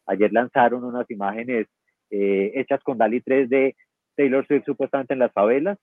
[0.06, 1.66] Ayer lanzaron unas imágenes
[2.10, 3.76] eh, hechas con DALI 3 de
[4.16, 5.78] Taylor Swift supuestamente en las favelas.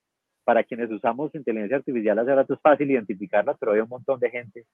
[0.46, 4.32] Para quienes usamos inteligencia artificial hace rato es fácil identificarlas, pero hay un montón de
[4.32, 4.66] gente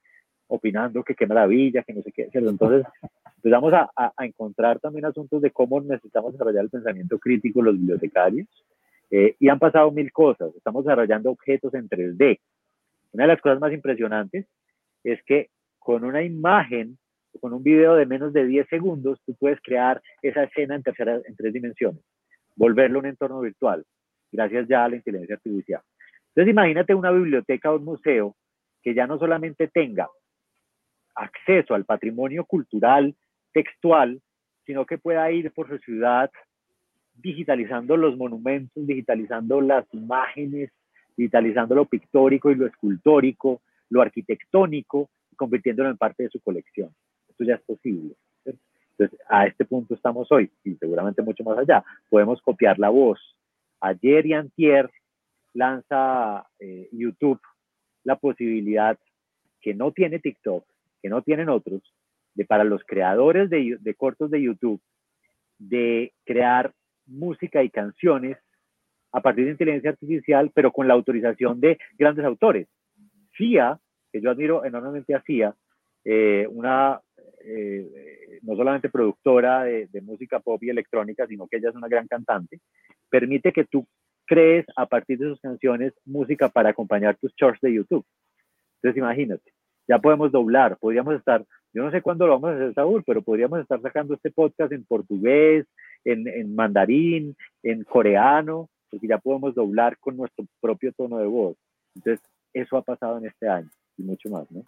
[0.47, 2.29] opinando que qué maravilla, que no sé qué.
[2.31, 2.85] Entonces
[3.37, 8.47] empezamos a, a, encontrar también asuntos de cómo necesitamos desarrollar el pensamiento crítico los bibliotecarios.
[9.11, 10.55] Eh, y han pasado mil cosas.
[10.55, 12.39] Estamos desarrollando objetos en 3D.
[13.11, 14.45] Una de las cosas más impresionantes
[15.03, 16.97] es que con una imagen,
[17.39, 21.21] con un video de menos de 10 segundos, tú puedes crear esa escena en, tercera,
[21.23, 22.01] en tres dimensiones,
[22.55, 23.85] volverlo un entorno virtual,
[24.31, 25.81] gracias ya a la inteligencia artificial.
[26.29, 28.35] Entonces imagínate una biblioteca o un museo
[28.81, 30.09] que ya no solamente tenga
[31.15, 33.15] acceso al patrimonio cultural
[33.53, 34.19] textual,
[34.65, 36.29] sino que pueda ir por su ciudad
[37.15, 40.71] digitalizando los monumentos, digitalizando las imágenes,
[41.17, 46.89] digitalizando lo pictórico y lo escultórico, lo arquitectónico, convirtiéndolo en parte de su colección.
[47.29, 48.15] Esto ya es posible.
[48.45, 51.83] Entonces, a este punto estamos hoy y seguramente mucho más allá.
[52.09, 53.19] Podemos copiar la voz.
[53.81, 54.89] Ayer y antier
[55.53, 57.39] lanza eh, YouTube
[58.03, 58.97] la posibilidad
[59.61, 60.63] que no tiene TikTok
[61.05, 61.83] que no tienen otros,
[62.33, 64.81] de para los creadores de, de cortos de YouTube,
[65.59, 66.73] de crear
[67.07, 68.37] música y canciones
[69.11, 72.67] a partir de inteligencia artificial, pero con la autorización de grandes autores.
[73.31, 73.79] FIA,
[74.11, 75.55] que yo admiro enormemente a FIA,
[76.03, 76.99] eh, una
[77.45, 81.87] eh, no solamente productora de, de, música pop y electrónica, sino que ella es una
[81.87, 82.59] gran cantante,
[83.09, 83.87] permite que tú
[84.25, 88.05] crees a partir de sus canciones música para acompañar tus shorts de YouTube.
[88.77, 89.51] Entonces imagínate,
[89.87, 93.21] ya podemos doblar, podríamos estar, yo no sé cuándo lo vamos a hacer, Saúl, pero
[93.21, 95.65] podríamos estar sacando este podcast en portugués,
[96.05, 101.57] en, en mandarín, en coreano, porque ya podemos doblar con nuestro propio tono de voz.
[101.95, 104.63] Entonces, eso ha pasado en este año y mucho más, ¿no?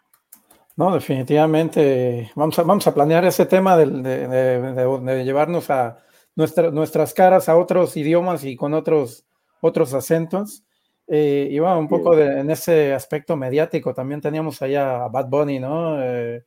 [0.76, 2.30] No, definitivamente.
[2.36, 5.98] Vamos a, vamos a planear ese tema de, de, de, de llevarnos a
[6.36, 9.26] nuestra, nuestras caras a otros idiomas y con otros,
[9.62, 10.64] otros acentos.
[11.08, 15.60] Eh, y bueno, un poco en ese aspecto mediático, también teníamos allá a Bad Bunny,
[15.60, 16.04] ¿no?
[16.04, 16.44] Eh,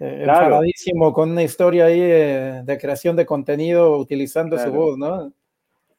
[0.00, 5.32] eh con una historia ahí eh, de creación de contenido utilizando su voz, ¿no?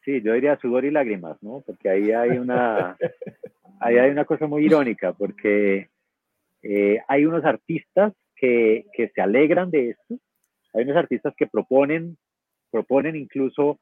[0.03, 1.61] Sí, yo diría sudor y lágrimas, ¿no?
[1.65, 2.97] Porque ahí hay una,
[3.79, 5.89] ahí hay una cosa muy irónica, porque
[7.07, 10.17] hay unos artistas que, que se alegran de esto,
[10.73, 12.17] hay unos artistas que proponen,
[12.71, 13.79] proponen incluso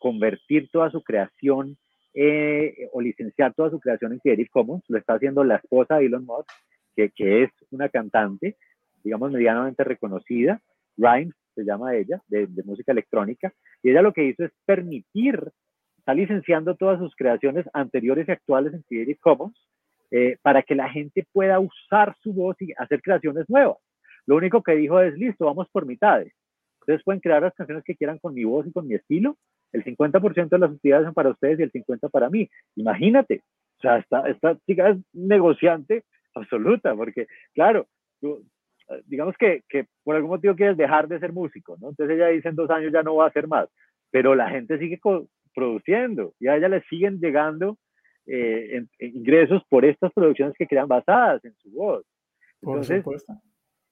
[0.00, 1.76] convertir toda su creación
[2.20, 4.82] eh, o licenciar toda su creación en Creative Commons.
[4.88, 6.50] Lo está haciendo la esposa de Elon Musk,
[6.96, 8.56] que, que es una cantante,
[9.02, 10.60] digamos, medianamente reconocida.
[10.96, 13.52] Rhymes se llama ella, de, música electrónica.
[13.82, 15.50] Y ella lo que hizo es permitir,
[15.98, 19.58] está licenciando todas sus creaciones anteriores y actuales en Creative Commons
[20.10, 23.78] eh, para que la gente pueda usar su voz y hacer creaciones nuevas.
[24.26, 26.32] Lo único que dijo es, listo, vamos por mitades.
[26.80, 29.36] Ustedes pueden crear las canciones que quieran con mi voz y con mi estilo,
[29.72, 32.48] el 50% de las utilidades son para ustedes y el 50% para mí.
[32.76, 33.42] Imagínate,
[33.78, 37.86] o sea, esta, esta chica es negociante absoluta, porque claro,
[38.20, 38.44] tú,
[39.06, 41.90] digamos que, que, por algún motivo quieres dejar de ser músico, ¿no?
[41.90, 43.68] Entonces ella dice en dos años ya no va a hacer más,
[44.10, 44.98] pero la gente sigue
[45.54, 47.78] produciendo y a ella le siguen llegando
[48.26, 52.04] eh, ingresos por estas producciones que quedan basadas en su voz.
[52.62, 53.04] Entonces,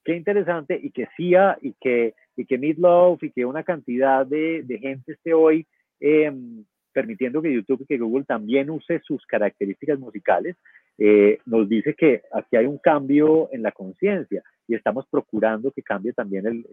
[0.03, 4.61] qué interesante y que CIA y que y que Meatloaf y que una cantidad de,
[4.63, 5.65] de gente esté hoy
[5.99, 10.55] em, permitiendo que YouTube y que Google también use sus características musicales,
[10.97, 15.81] eh, nos dice que aquí hay un cambio en la conciencia y estamos procurando que
[15.81, 16.65] cambie también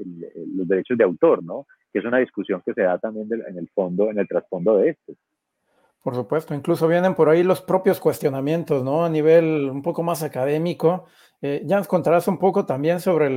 [0.55, 1.67] los derechos de autor, ¿no?
[1.93, 4.91] Que es una discusión que se da también en el fondo, en el trasfondo de
[4.91, 5.15] esto.
[6.03, 9.05] Por supuesto, incluso vienen por ahí los propios cuestionamientos, ¿no?
[9.05, 11.07] A nivel un poco más académico.
[11.41, 13.29] Eh, ya nos contarás un poco también sobre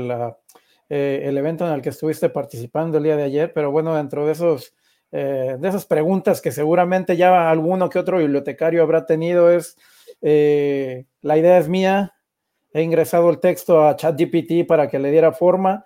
[0.89, 4.26] eh, el evento en el que estuviste participando el día de ayer, pero bueno, dentro
[4.26, 4.76] de esos
[5.12, 9.78] eh, de esas preguntas que seguramente ya alguno que otro bibliotecario habrá tenido es
[10.22, 12.13] eh, la idea es mía,
[12.74, 15.86] he ingresado el texto a ChatGPT para que le diera forma,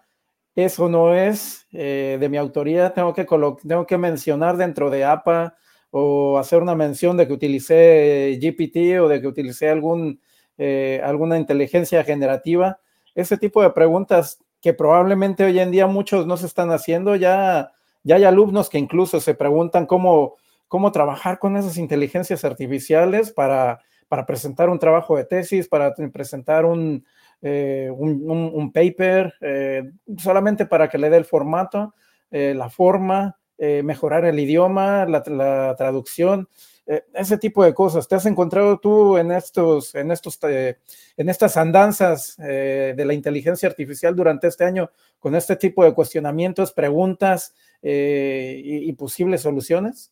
[0.55, 5.55] eso no es de mi autoría, tengo que, tengo que mencionar dentro de APA
[5.91, 10.21] o hacer una mención de que utilicé GPT o de que utilicé algún,
[10.57, 12.79] eh, alguna inteligencia generativa.
[13.13, 17.71] Ese tipo de preguntas que probablemente hoy en día muchos no se están haciendo, ya,
[18.03, 23.81] ya hay alumnos que incluso se preguntan cómo, cómo trabajar con esas inteligencias artificiales para,
[24.11, 27.05] para presentar un trabajo de tesis, para presentar un,
[27.41, 31.95] eh, un, paper, eh, solamente para que le dé el formato,
[32.29, 36.49] la forma, mejorar el idioma, la, traducción.
[36.91, 38.05] Eh, ese tipo de cosas.
[38.05, 40.77] ¿Te has encontrado tú en estos, en estos, eh,
[41.15, 45.93] en estas andanzas eh, de la inteligencia artificial durante este año con este tipo de
[45.93, 50.11] cuestionamientos, preguntas y, posibles soluciones?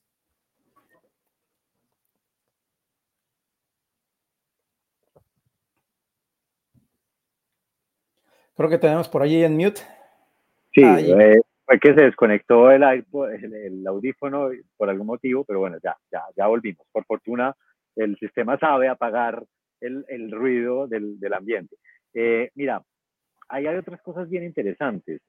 [8.60, 9.80] Creo que tenemos por allí en mute.
[10.74, 16.24] Sí, fue que se desconectó el, el, audífono por algún motivo, pero bueno, ya, ya,
[16.36, 16.86] ya volvimos.
[16.92, 17.56] Por fortuna,
[17.96, 19.46] el sistema sabe apagar
[19.80, 21.78] el, el ruido del, del ambiente.
[22.14, 22.84] Eh, mira,
[23.48, 25.22] ahí hay otras cosas bien interesantes.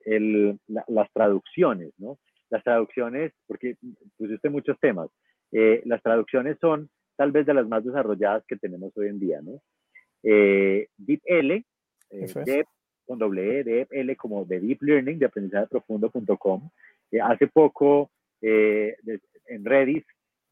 [0.88, 2.18] Las traducciones, ¿no?
[2.48, 3.76] Las traducciones, porque
[4.18, 5.08] pusiste muchos temas.
[5.52, 9.40] Eh, las traducciones son tal vez de las más desarrolladas que tenemos hoy en día,
[9.40, 9.62] ¿no?
[10.24, 11.64] Eh, DeepL,
[12.10, 12.64] eh,
[13.10, 16.70] con doble E, L como de Deep Learning, de aprendizaje profundo.com.
[17.10, 18.08] Eh, hace poco
[18.40, 18.94] eh,
[19.48, 20.04] en Redis,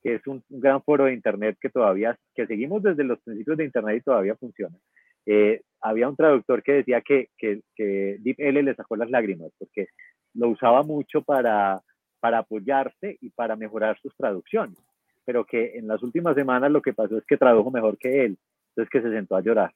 [0.02, 3.64] que es un, gran foro de Internet que todavía, que seguimos desde los principios de
[3.64, 4.76] Internet y todavía funciona.
[5.24, 9.86] Eh, había un traductor que decía que, que, que le sacó las lágrimas porque
[10.34, 11.80] lo usaba mucho para,
[12.18, 14.78] para apoyarse y para mejorar sus traducciones,
[15.24, 18.36] pero que en las últimas semanas lo que pasó es que tradujo mejor que él,
[18.70, 19.72] entonces que se sentó a llorar.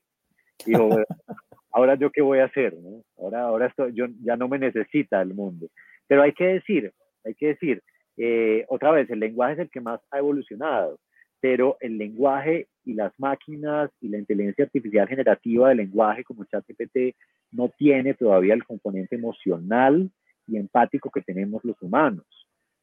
[0.67, 0.89] Dijo,
[1.73, 3.03] ahora yo qué voy a hacer, ¿no?
[3.19, 5.69] Ahora, ahora esto, yo, ya no me necesita el mundo.
[6.07, 6.93] Pero hay que decir,
[7.25, 7.83] hay que decir,
[8.17, 10.99] eh, otra vez, el lenguaje es el que más ha evolucionado,
[11.41, 17.17] pero el lenguaje y las máquinas y la inteligencia artificial generativa del lenguaje como ChatGPT
[17.53, 20.11] no tiene todavía el componente emocional
[20.47, 22.27] y empático que tenemos los humanos,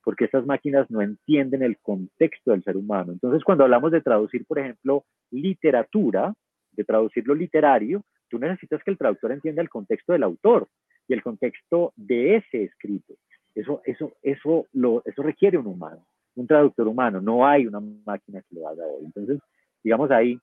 [0.04, 3.12] porque estas máquinas no entienden el contexto del ser humano.
[3.12, 6.34] Entonces, cuando hablamos de traducir, por ejemplo, literatura,
[6.72, 10.68] de traducir lo literario, tú necesitas que el traductor entienda el contexto del autor
[11.08, 13.16] y el contexto de ese escrito.
[13.56, 17.20] Eso, eso, eso, lo, eso requiere un humano, un traductor humano.
[17.20, 19.06] No hay una máquina que lo haga hoy.
[19.06, 19.40] Entonces,
[19.84, 20.40] digamos ahí,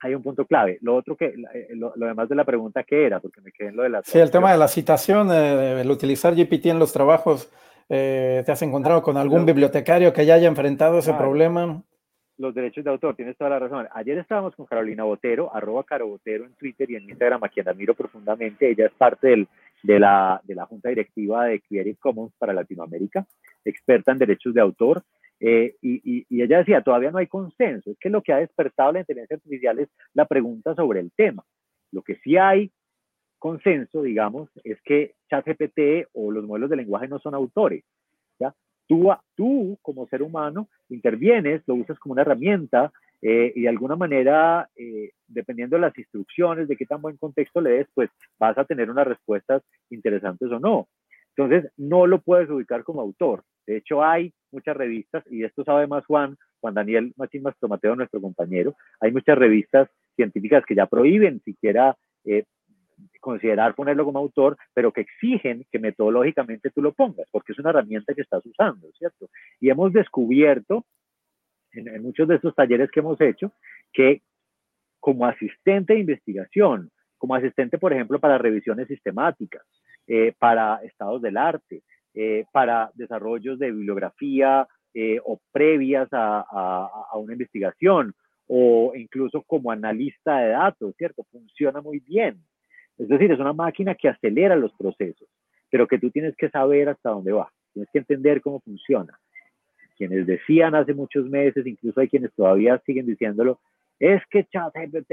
[0.00, 0.78] hay un punto clave.
[0.80, 3.76] Lo otro que, eh, lo, demás de la pregunta que era, porque me quedé en
[3.76, 4.02] lo de la...
[4.02, 7.52] Sí, el tema de la citación, eh, el utilizar GPT en los trabajos,
[7.88, 11.82] eh, ¿te has encontrado con algún bibliotecario que ya haya enfrentado ese problema?
[12.40, 13.86] Los derechos de autor, tienes toda la razón.
[13.92, 17.68] Ayer estábamos con Carolina Botero, arroba Caro Botero en Twitter y en Instagram, a quien
[17.68, 18.70] admiro profundamente.
[18.70, 19.48] Ella es parte del,
[19.82, 23.26] de, la, de la Junta Directiva de Creative Commons para Latinoamérica,
[23.62, 25.02] experta en derechos de autor.
[25.38, 27.90] Eh, y, y, ella decía, todavía no hay consenso.
[27.90, 31.44] Es que lo que ha despertado la inteligencia artificial es la pregunta sobre el tema.
[31.92, 32.72] Lo que sí hay
[33.38, 37.84] consenso, digamos, es que ChatGPT o los modelos de lenguaje no son autores.
[38.38, 38.54] ¿ya?
[39.36, 42.90] Tú, como ser humano intervienes, lo usas como una herramienta
[43.22, 47.60] eh, y de alguna manera, eh, dependiendo de las instrucciones, de qué tan buen contexto
[47.60, 50.88] le des, pues vas a tener unas respuestas interesantes o no.
[51.36, 53.44] Entonces, no lo puedes ubicar como autor.
[53.64, 58.20] De hecho, hay muchas revistas, y esto sabe más Juan, Juan Daniel Machín Mastromateo, nuestro
[58.20, 62.42] compañero, hay muchas revistas científicas que ya prohíben siquiera eh,
[63.20, 67.70] considerar ponerlo como autor, pero que exigen que metodológicamente tú lo pongas, porque es una
[67.70, 69.28] herramienta que estás usando, ¿cierto?
[69.60, 70.84] Y hemos descubierto
[71.72, 73.52] en, muchos de estos talleres que hemos hecho
[73.92, 74.22] que
[74.98, 79.62] como asistente de investigación, como asistente, por ejemplo, para revisiones sistemáticas,
[80.06, 81.82] eh, para estados del arte,
[82.14, 86.40] eh, para desarrollos de bibliografía eh, o previas a,
[87.12, 88.12] a, una investigación,
[88.48, 91.24] o incluso como analista de datos, ¿cierto?
[91.30, 92.42] Funciona muy bien.
[93.00, 95.26] Es decir, es una máquina que acelera los procesos,
[95.70, 99.18] pero que tú tienes que saber hasta dónde va, tienes que entender cómo funciona.
[99.96, 103.58] Quienes decían hace muchos meses, incluso hay quienes todavía siguen diciéndolo,
[103.98, 105.12] es que ChatGPT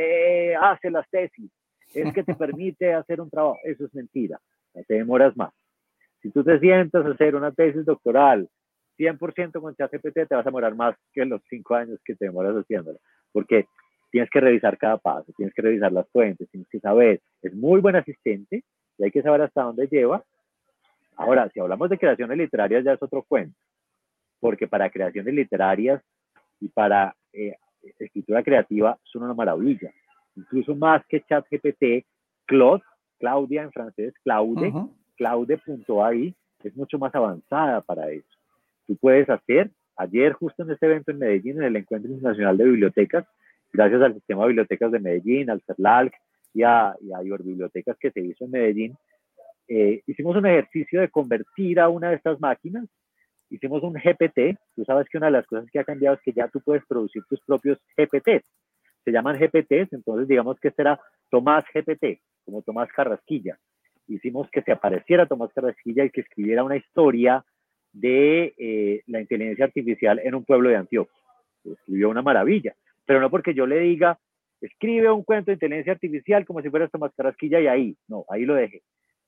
[0.61, 1.49] hace las tesis,
[1.93, 3.57] es que te permite hacer un trabajo.
[3.63, 4.37] Eso es mentira,
[4.75, 5.53] no te demoras más.
[6.21, 8.49] Si tú te sientas a hacer una tesis doctoral
[8.99, 12.53] 100% con ChatGPT, te vas a demorar más que los cinco años que te demoras
[12.53, 12.99] haciéndolo,
[13.31, 13.65] porque
[14.11, 17.81] tienes que revisar cada paso, tienes que revisar las fuentes, tienes que saber, es muy
[17.81, 18.63] buen asistente
[18.97, 20.23] y hay que saber hasta dónde lleva.
[21.15, 23.57] Ahora, si hablamos de creaciones literarias ya es otro cuento,
[24.39, 26.01] porque para creaciones literarias
[26.59, 27.55] y para eh,
[27.99, 29.91] escritura creativa son una maravilla,
[30.35, 32.05] incluso más que ChatGPT,
[32.45, 32.83] Claude,
[33.19, 34.73] Claudia en francés, Claude,
[35.17, 38.27] Claude.ai es mucho más avanzada para eso.
[38.85, 42.65] Tú puedes hacer Ayer, justo en este evento en Medellín, en el Encuentro Internacional de
[42.65, 43.25] Bibliotecas,
[43.71, 46.13] gracias al Sistema de Bibliotecas de Medellín, al CERLALC
[46.53, 48.97] y a, y a Bibliotecas que se hizo en Medellín,
[49.67, 52.85] eh, hicimos un ejercicio de convertir a una de estas máquinas.
[53.49, 54.57] Hicimos un GPT.
[54.75, 56.85] Tú sabes que una de las cosas que ha cambiado es que ya tú puedes
[56.85, 58.43] producir tus propios GPTs.
[59.03, 60.99] Se llaman GPTs, entonces digamos que este era
[61.29, 63.57] Tomás GPT, como Tomás Carrasquilla.
[64.07, 67.43] Hicimos que se apareciera Tomás Carrasquilla y que escribiera una historia
[67.93, 71.15] de eh, la inteligencia artificial en un pueblo de Antioquia.
[71.63, 72.75] Escribió una maravilla,
[73.07, 74.19] pero no porque yo le diga,
[74.61, 78.45] escribe un cuento de inteligencia artificial como si fuera Tomás Carrasquilla y ahí, no, ahí
[78.45, 78.83] lo dejé.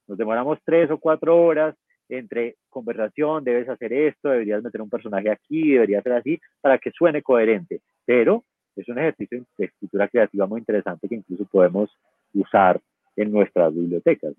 [0.07, 1.75] Nos demoramos tres o cuatro horas
[2.09, 6.91] entre conversación, debes hacer esto, deberías meter un personaje aquí, debería ser así, para que
[6.91, 7.82] suene coherente.
[8.05, 8.43] Pero
[8.75, 11.89] es un ejercicio de escritura creativa muy interesante que incluso podemos
[12.34, 12.82] usar
[13.15, 14.34] en nuestras bibliotecas.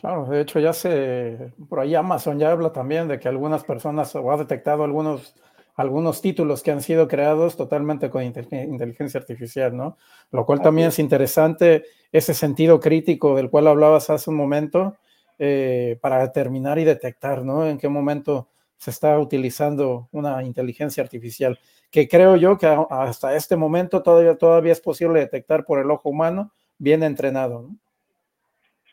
[0.00, 4.14] Claro, de hecho ya se, por ahí Amazon ya habla también de que algunas personas
[4.16, 5.36] o ha detectado algunos,
[5.80, 9.96] algunos títulos que han sido creados totalmente con inteligencia artificial, ¿no?
[10.30, 14.96] Lo cual también es interesante, ese sentido crítico del cual hablabas hace un momento,
[15.38, 17.66] eh, para determinar y detectar, ¿no?
[17.66, 21.58] En qué momento se está utilizando una inteligencia artificial,
[21.90, 26.10] que creo yo que hasta este momento todavía, todavía es posible detectar por el ojo
[26.10, 27.76] humano bien entrenado, ¿no?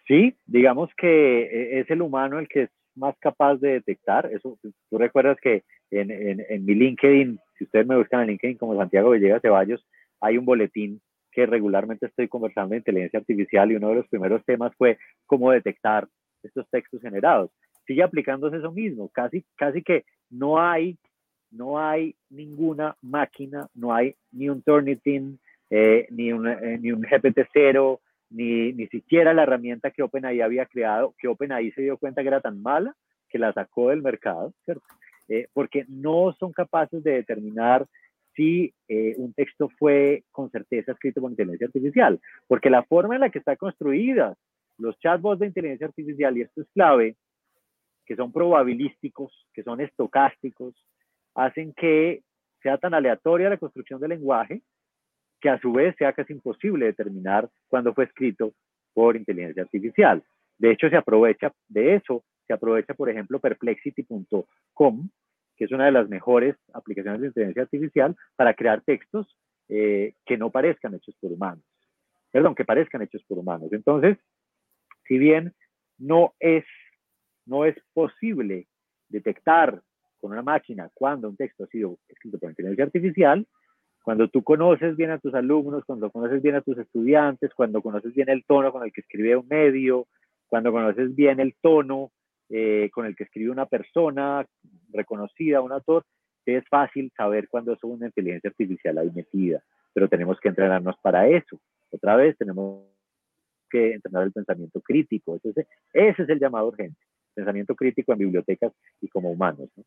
[0.07, 4.31] Sí, digamos que eh, es el humano el que es más capaz de detectar.
[4.33, 4.57] Eso,
[4.89, 9.11] tú recuerdas que en, en, mi LinkedIn, si ustedes me buscan en LinkedIn como Santiago
[9.11, 9.85] Villegas Ceballos,
[10.19, 14.43] hay un boletín que regularmente estoy conversando de inteligencia artificial y uno de los primeros
[14.45, 16.07] temas fue cómo detectar
[16.43, 17.51] estos textos generados.
[17.85, 20.97] Sigue aplicándose eso mismo, casi, casi que no hay,
[21.51, 27.01] no hay ninguna máquina, no hay ni un Turnitin, eh, ni, un, eh, ni un
[27.03, 32.21] GPT-0, ni, ni siquiera la herramienta que OpenAI había creado, que OpenAI se dio cuenta
[32.21, 32.95] que era tan mala
[33.29, 34.83] que la sacó del mercado, ¿cierto?
[35.29, 37.85] Eh, porque no son capaces de determinar
[38.33, 43.21] si eh, un texto fue con certeza escrito por inteligencia artificial, porque la forma en
[43.21, 44.35] la que está construida
[44.77, 47.15] los chatbots de inteligencia artificial, y esto es clave,
[48.05, 50.75] que son probabilísticos, que son estocásticos,
[51.35, 52.21] hacen que
[52.61, 54.61] sea tan aleatoria la construcción del lenguaje
[55.41, 58.53] que a su vez sea casi imposible determinar cuándo fue escrito
[58.93, 60.23] por inteligencia artificial.
[60.57, 65.09] De hecho, se aprovecha de eso, se aprovecha, por ejemplo, perplexity.com,
[65.55, 69.37] que es una de las mejores aplicaciones de inteligencia artificial para crear textos
[69.69, 71.63] eh, que no parezcan hechos por humanos.
[72.31, 73.71] Perdón, que parezcan hechos por humanos.
[73.71, 74.17] Entonces,
[75.07, 75.53] si bien
[75.97, 76.65] no es,
[77.45, 78.67] no es posible
[79.09, 79.81] detectar
[80.19, 83.47] con una máquina cuando un texto ha sido escrito por inteligencia artificial,
[84.03, 88.13] cuando tú conoces bien a tus alumnos, cuando conoces bien a tus estudiantes, cuando conoces
[88.13, 90.07] bien el tono con el que escribe un medio,
[90.47, 92.11] cuando conoces bien el tono
[92.49, 94.45] eh, con el que escribe una persona
[94.91, 96.03] reconocida, un autor,
[96.45, 99.61] es fácil saber cuándo es una inteligencia artificial ahí metida,
[99.93, 101.59] pero tenemos que entrenarnos para eso.
[101.91, 102.85] Otra vez tenemos
[103.69, 105.39] que entrenar el pensamiento crítico.
[105.43, 106.99] Ese, es el llamado urgente,
[107.33, 108.71] pensamiento crítico en bibliotecas
[109.01, 109.69] y como humanos.
[109.75, 109.83] ¿no?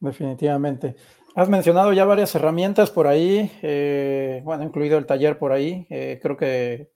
[0.00, 0.94] Definitivamente.
[1.34, 5.86] Has mencionado ya varias herramientas por ahí, eh, bueno, incluido el taller por ahí.
[5.90, 6.90] Eh, creo que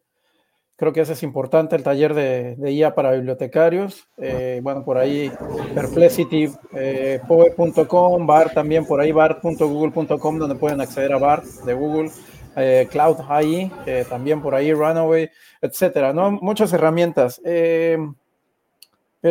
[0.78, 4.08] creo que ese es importante, el taller de, IA para bibliotecarios.
[4.16, 5.30] Eh, bueno, por ahí
[5.74, 6.50] Perplexity,
[7.28, 12.10] poe.com, bar también por ahí, bar.google.com, donde pueden acceder a bar de Google.
[12.90, 13.70] Cloud AI,
[14.08, 16.32] también por ahí, Runaway, etcétera, ¿no?
[16.32, 17.40] Muchas herramientas.
[17.44, 18.16] pero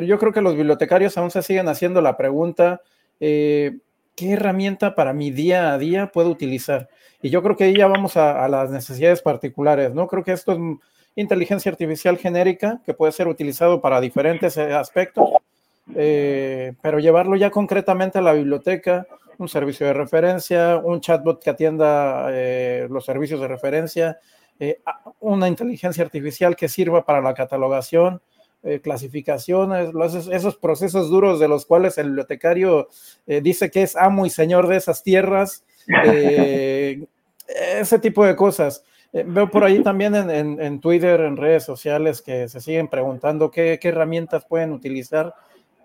[0.05, 2.79] yo creo que los bibliotecarios aún se siguen haciendo la pregunta
[3.19, 3.79] eh,
[4.15, 6.89] ¿qué herramienta para mi día a día puedo utilizar?
[7.21, 10.07] Y yo creo que ahí ya vamos a, las necesidades particulares, ¿no?
[10.07, 10.59] Creo que esto es
[11.17, 15.29] inteligencia artificial genérica que puede ser utilizado para diferentes eh, aspectos,
[15.93, 19.05] eh, pero llevarlo ya concretamente a la biblioteca,
[19.37, 22.31] un servicio de referencia, un chatbot que atienda
[22.89, 24.17] los servicios de referencia,
[25.19, 28.19] una inteligencia artificial que sirva para la catalogación,
[28.63, 29.91] eh, clasificaciones,
[30.31, 32.89] esos procesos duros de los cuales el bibliotecario
[33.27, 35.63] eh, dice que es amo y señor de esas tierras,
[36.05, 37.05] eh,
[37.47, 38.83] ese tipo de cosas.
[39.13, 44.45] Veo por ahí también en, Twitter, en redes sociales, que se siguen preguntando qué, herramientas
[44.45, 45.33] pueden utilizar.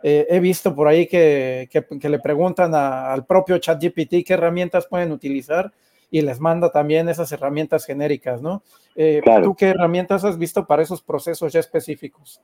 [0.03, 1.69] he visto por ahí que,
[2.03, 5.73] le preguntan al propio ChatGPT qué herramientas pueden utilizar
[6.11, 8.63] y les manda también esas herramientas genéricas, ¿no?
[9.43, 12.43] ¿Tú qué herramientas has visto para esos procesos ya específicos?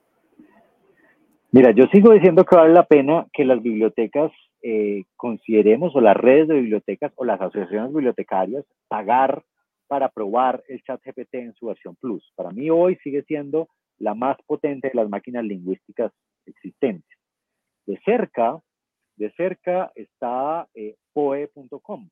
[1.51, 6.15] Mira, yo sigo diciendo que vale la pena que las bibliotecas eh, consideremos, o las
[6.15, 9.43] redes de bibliotecas, o las asociaciones bibliotecarias, pagar
[9.89, 12.31] para probar el chat GPT en su versión Plus.
[12.35, 16.13] Para mí hoy sigue siendo la más potente de las máquinas lingüísticas
[16.45, 17.17] existentes.
[17.87, 18.59] De cerca,
[19.15, 22.07] de cerca está eh, poe.com.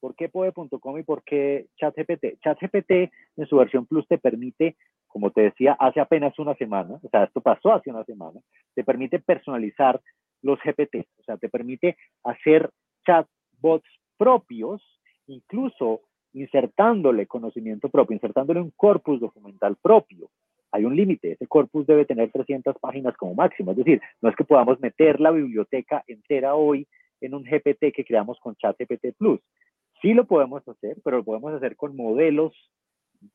[0.00, 2.40] ¿Por qué poe.com y por qué ChatGPT?
[2.42, 2.90] ChatGPT
[3.38, 7.24] en su versión Plus te permite, como te decía, hace apenas una semana, o sea,
[7.24, 8.38] esto pasó hace una semana,
[8.74, 9.98] te permite personalizar
[10.42, 12.68] los GPT, o sea, te permite hacer
[13.06, 14.82] chatbots propios,
[15.26, 16.02] incluso
[16.34, 20.28] insertándole conocimiento propio, insertándole un corpus documental propio.
[20.72, 24.36] Hay un límite, ese corpus debe tener 300 páginas como máximo, es decir, no es
[24.36, 26.86] que podamos meter la biblioteca entera hoy
[27.20, 29.40] en un GPT que creamos con ChatGPT Plus.
[30.02, 32.52] Sí lo podemos hacer, pero lo podemos hacer con modelos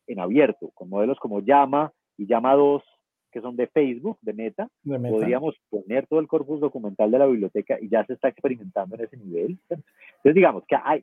[0.06, 2.84] en abierto, con modelos como Llama y Llama 2,
[3.32, 4.70] que son de Facebook, de Meta.
[4.84, 9.06] Podríamos poner todo el corpus documental de la biblioteca y ya se está experimentando en
[9.06, 9.58] ese nivel.
[9.70, 11.02] Entonces, digamos que hay,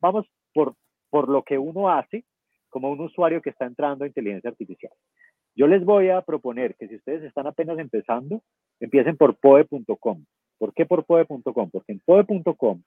[0.00, 0.74] vamos por
[1.14, 2.24] por lo que uno hace
[2.70, 4.90] como un usuario que está entrando a inteligencia artificial.
[5.54, 8.42] Yo les voy a proponer que si ustedes están apenas empezando,
[8.80, 10.24] empiecen por poe.com.
[10.58, 11.70] ¿Por qué por poe.com?
[11.70, 12.82] Porque en poe.com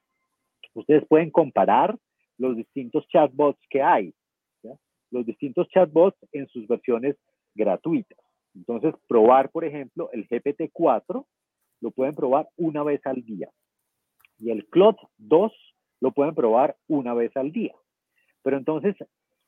[0.74, 1.98] ustedes pueden comparar
[2.38, 4.14] los distintos chatbots que hay,
[5.10, 7.16] los distintos chatbots en sus versiones
[7.56, 8.20] gratuitas.
[8.56, 11.26] Entonces, probar, por ejemplo, el GPT-4
[11.80, 13.50] lo pueden probar una vez al día.
[14.38, 15.54] Y el Cloud 2
[16.02, 17.74] lo pueden probar una vez al día.
[18.48, 18.96] Pero entonces,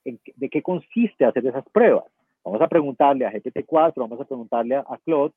[0.03, 2.03] ¿de qué consiste hacer esas pruebas?
[2.43, 5.33] Vamos a preguntarle a GPT-4, vamos a preguntarle a, Claude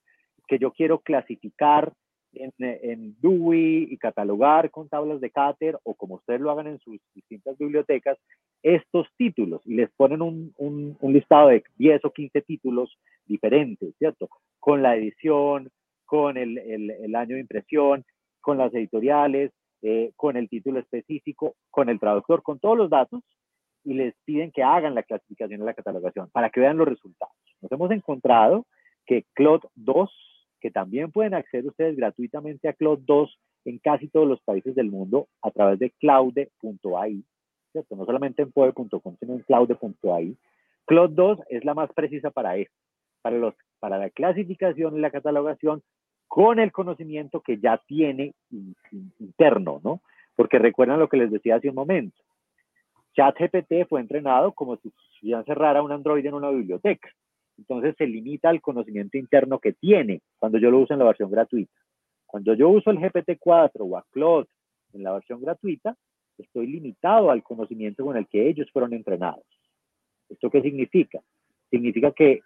[0.48, 1.92] que yo quiero clasificar
[2.32, 6.80] en, en, Dewey y catalogar con tablas de Cater o como ustedes lo hagan en
[6.80, 8.18] sus distintas bibliotecas,
[8.64, 14.28] estos títulos y les ponen un, un, listado de 10 o 15 títulos diferentes, ¿cierto?
[14.58, 15.70] Con la edición,
[16.04, 18.04] con el, el, el año de impresión,
[18.40, 19.52] con las editoriales,
[19.82, 23.22] eh, con el título específico, con el traductor, con todos los datos
[23.84, 27.34] y les piden que hagan la clasificación y la catalogación para que vean los resultados.
[27.60, 28.66] Nos hemos encontrado
[29.06, 30.10] que Cloud 2,
[30.60, 34.90] que también pueden acceder ustedes gratuitamente a Cloud 2 en casi todos los países del
[34.90, 37.24] mundo a través de cloud.ai,
[37.72, 37.96] ¿cierto?
[37.96, 40.36] No solamente en poe.com, sino en cloud.ai.
[40.84, 42.72] Cloud 2 es la más precisa para eso,
[43.22, 45.82] para, los, para la clasificación y la catalogación
[46.26, 48.34] con el conocimiento que ya tiene
[49.20, 50.00] interno, ¿no?
[50.34, 52.16] Porque recuerdan lo que les decía hace un momento
[53.14, 57.08] ChatGPT fue entrenado como si se encerrara un Android en una biblioteca.
[57.58, 61.30] Entonces se limita al conocimiento interno que tiene cuando yo lo uso en la versión
[61.30, 61.72] gratuita.
[62.26, 64.48] Cuando yo uso el GPT-4 o a Claude
[64.94, 65.94] en la versión gratuita,
[66.38, 69.44] estoy limitado al conocimiento con el que ellos fueron entrenados.
[70.28, 71.20] ¿Esto qué significa?
[71.70, 72.40] Significa que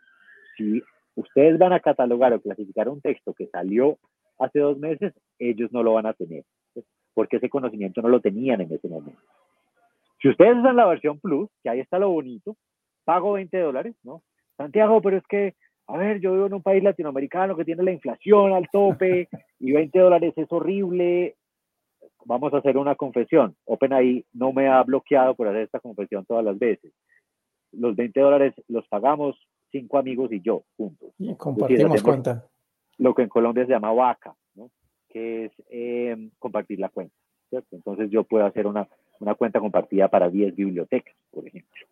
[0.56, 0.82] si
[1.14, 3.98] ustedes van a catalogar o clasificar un texto que salió
[4.38, 6.44] hace dos meses, ellos no lo van a tener,
[7.14, 9.22] porque ese conocimiento no lo tenían en ese momento.
[10.20, 12.56] Si ustedes usan la versión Plus, que ahí está lo bonito,
[13.04, 14.22] pago 20 dólares, ¿no?
[14.56, 15.54] Santiago, pero es que,
[15.86, 19.28] a ver, yo vivo en un país latinoamericano que tiene la inflación al tope
[19.60, 21.36] y 20 dólares es horrible.
[22.24, 23.54] Vamos a hacer una confesión.
[23.64, 26.92] OpenAI no me ha bloqueado por hacer esta confesión todas las veces.
[27.72, 29.36] Los 20 dólares los pagamos
[29.70, 31.10] cinco amigos y yo juntos.
[31.18, 32.46] Y compartimos cuenta.
[32.98, 34.70] Lo que en Colombia se llama vaca, ¿no?
[35.08, 37.14] que es eh, compartir la cuenta.
[37.50, 37.76] ¿cierto?
[37.76, 38.88] Entonces yo puedo hacer una,
[39.20, 41.86] una cuenta compartida para 10 bibliotecas, por ejemplo.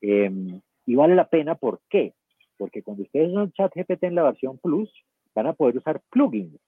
[0.00, 2.14] Em, y vale la pena, ¿por qué?
[2.56, 4.90] Porque cuando ustedes usan ChatGPT en la versión Plus,
[5.34, 6.58] van a poder usar plugins.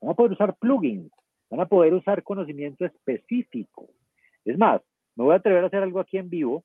[0.00, 1.10] Van a poder usar plugins.
[1.50, 3.88] Van a poder usar conocimiento específico.
[4.44, 4.82] Es más,
[5.16, 6.64] me voy a atrever a hacer algo aquí en vivo.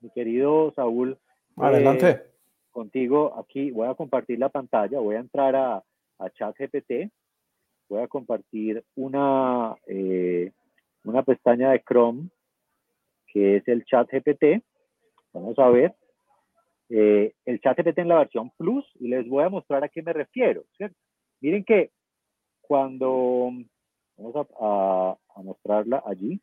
[0.00, 1.18] Mi querido Saúl.
[1.56, 2.10] Adelante.
[2.10, 2.22] Eh,
[2.70, 5.00] contigo aquí voy a compartir la pantalla.
[5.00, 5.82] Voy a entrar a,
[6.18, 7.10] a ChatGPT.
[7.88, 10.52] Voy a compartir una, eh,
[11.06, 12.28] una pestaña de Chrome
[13.36, 14.62] que es el chat GPT.
[15.34, 15.94] Vamos a ver.
[16.88, 20.02] Eh, el chat GPT en la versión Plus y les voy a mostrar a qué
[20.02, 20.64] me refiero.
[21.40, 21.90] Miren que
[22.62, 23.50] cuando
[24.16, 26.40] vamos a, mostrarla allí.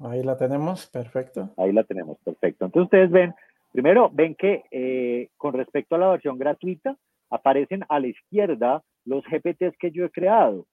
[0.00, 1.50] Ahí la tenemos, perfecto.
[1.56, 2.66] Ahí la tenemos, perfecto.
[2.66, 3.34] Entonces ustedes ven,
[3.72, 6.96] primero ven que eh, con respecto a la versión gratuita
[7.30, 10.66] aparecen a la izquierda los GPTs que yo he creado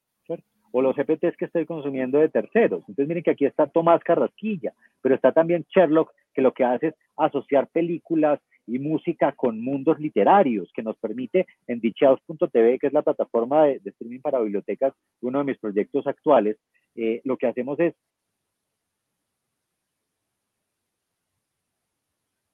[0.77, 2.81] o los GPTs que estoy consumiendo de terceros.
[2.81, 6.87] Entonces miren que aquí está Tomás Carrasquilla, pero está también Sherlock, que lo que hace
[6.87, 12.91] es asociar películas y música con mundos literarios, que nos permite en dichaos.tv, que es
[12.91, 16.57] la plataforma de, streaming para bibliotecas, uno de mis proyectos actuales,
[16.97, 17.95] eh, lo que hacemos es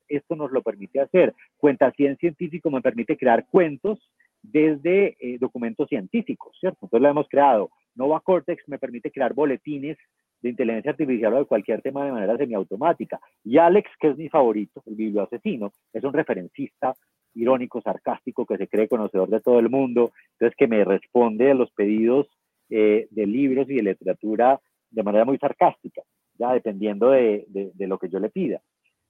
[0.09, 1.33] esto nos lo permite hacer.
[1.57, 3.97] Cuenta Ciencia Científico me permite crear cuentos
[4.43, 6.79] desde eh, documentos científicos, ¿cierto?
[6.83, 7.71] Entonces lo hemos creado.
[7.95, 9.97] Nova Cortex me permite crear boletines
[10.41, 13.19] de inteligencia artificial o de cualquier tema de manera semiautomática.
[13.43, 16.93] Y Alex, que es mi favorito, el biblioasesino, es un referencista
[17.35, 21.53] irónico, sarcástico, que se cree conocedor de todo el mundo, entonces que me responde a
[21.53, 22.27] los pedidos
[22.69, 26.01] de libros y de literatura de manera muy sarcástica,
[26.37, 28.61] ya dependiendo de, de lo que yo le pida.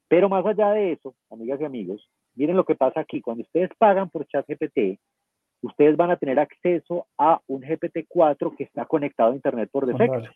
[0.07, 3.21] Pero más allá de eso, amigas y amigos, miren lo que pasa aquí.
[3.21, 4.99] Cuando ustedes pagan por ChatGPT,
[5.61, 10.29] ustedes van a tener acceso a un GPT-4 que está conectado a Internet por defecto.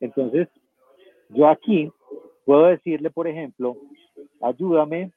[0.00, 0.48] Entonces,
[1.30, 1.90] yo aquí
[2.44, 3.76] puedo decirle, por ejemplo,
[4.40, 5.12] ayúdame,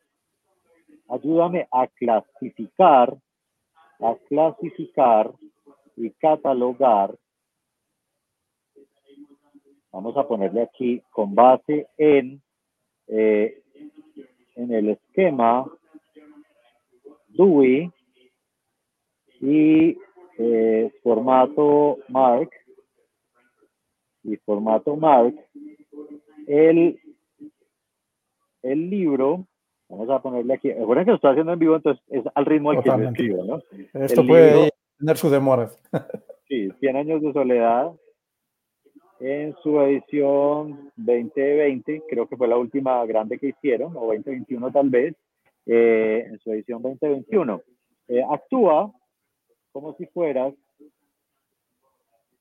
[1.09, 3.15] ayúdame a clasificar,
[3.99, 5.31] a clasificar
[5.95, 7.15] y catalogar.
[9.91, 12.41] Vamos a ponerle aquí con base en,
[13.07, 13.61] eh,
[14.55, 15.65] en el esquema
[17.27, 17.91] DUI
[19.41, 19.97] y
[20.37, 22.49] eh, formato Mark
[24.23, 25.35] y formato Mark
[26.47, 26.99] el,
[28.63, 29.45] el libro
[29.87, 32.71] vamos a ponerle aquí recuerden que lo estoy haciendo en vivo entonces es al ritmo
[32.71, 33.61] al que yo escribo ¿no?
[33.93, 35.81] esto puede tener sus demoras
[36.47, 37.91] sí 100 años de soledad
[39.19, 44.89] en su edición 2020 creo que fue la última grande que hicieron o 2021 tal
[44.89, 45.15] vez
[45.65, 47.61] eh, en su edición 2021
[48.07, 48.91] eh, actúa
[49.71, 50.53] como si fueras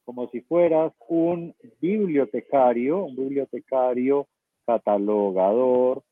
[0.09, 4.27] como si fueras un bibliotecario, un bibliotecario
[4.65, 6.03] catalogador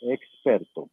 [0.00, 0.88] experto.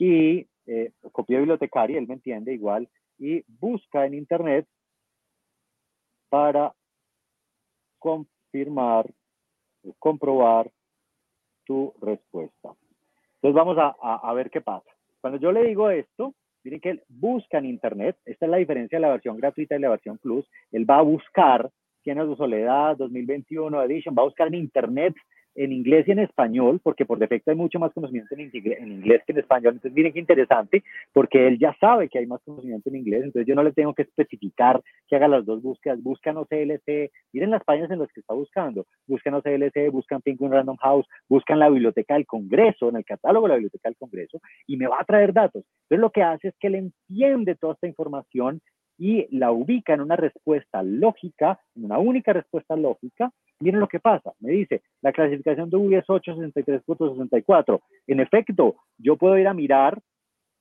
[0.00, 2.88] Y eh, copia bibliotecaria, él me entiende igual,
[3.18, 4.66] y busca en internet
[6.28, 6.74] para
[8.00, 9.08] confirmar,
[10.00, 10.72] comprobar
[11.64, 12.74] tu respuesta.
[13.36, 14.90] Entonces vamos a, a ver qué pasa.
[15.20, 16.34] Cuando yo le digo esto,
[16.68, 19.78] Miren que él busca en Internet, esta es la diferencia de la versión gratuita y
[19.78, 21.70] la versión Plus, él va a buscar
[22.02, 25.14] Tienes de Soledad 2021 Edition, va a buscar en Internet
[25.58, 29.32] en inglés y en español, porque por defecto hay mucho más conocimiento en, inglés que
[29.32, 29.74] en español.
[29.74, 33.46] Entonces, miren qué interesante, porque él ya sabe que hay más conocimiento en inglés, entonces
[33.46, 36.00] yo no le tengo que especificar que haga las dos búsquedas.
[36.02, 38.86] Buscan OCLC, miren las páginas en las que está buscando.
[39.06, 43.50] Buscan OCLC, buscan Penguin Random House, buscan la Biblioteca del Congreso, en el catálogo de
[43.50, 45.64] la Biblioteca del Congreso, y me va a traer datos.
[45.82, 48.60] Entonces, lo que hace es que él entiende toda esta información
[48.96, 54.00] y la ubica en una respuesta lógica, en una única respuesta lógica, miren lo que
[54.00, 54.32] pasa.
[54.40, 57.80] Me dice, la clasificación de UI es 863.64.
[58.06, 60.00] En efecto, yo puedo ir a mirar,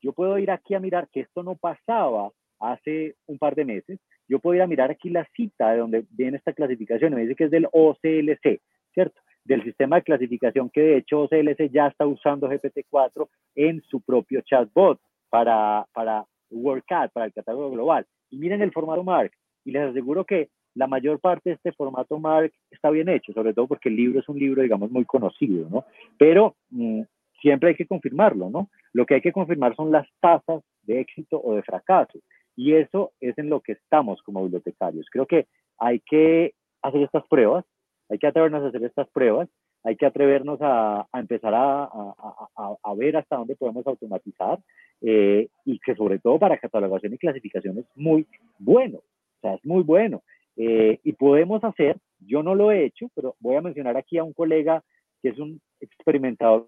[0.02, 4.00] yo puedo ir aquí a mirar que esto no pasaba hace un par de meses.
[4.28, 7.14] Yo puedo ir a mirar aquí la cita de donde viene esta clasificación.
[7.14, 8.62] Me dice que es del OCLC,
[8.94, 9.22] ¿cierto?
[9.44, 14.42] Del sistema de clasificación que de hecho OCLC ya está usando GPT-4 en su propio
[14.42, 18.06] chatbot para, para WordCat, para el catálogo global.
[18.30, 19.32] Y miren el formato Mark.
[19.64, 23.54] Y les aseguro que la mayor parte de este formato Mark está bien hecho, sobre
[23.54, 25.86] todo porque el libro es un libro, digamos, muy conocido, ¿no?
[26.18, 27.02] Pero mm,
[27.42, 28.70] siempre hay que confirmarlo, ¿no?
[28.94, 32.20] Lo que hay que confirmar son las tasas de éxito o de fracaso.
[32.56, 35.08] Y eso es en lo que estamos como bibliotecarios.
[35.12, 35.48] Creo que
[35.80, 37.66] hay que hacer estas pruebas,
[38.10, 39.50] hay que atrevernos a hacer estas pruebas,
[39.84, 44.60] hay que atrevernos a, empezar a, a, ver hasta dónde podemos automatizar
[45.02, 48.28] eh, y que sobre todo para catalogación y clasificación es muy
[48.60, 50.24] bueno, o sea, es muy bueno.
[50.58, 54.24] Eh, y podemos hacer, yo no lo he hecho, pero voy a mencionar aquí a
[54.24, 54.84] un colega
[55.22, 56.68] que es un experimentador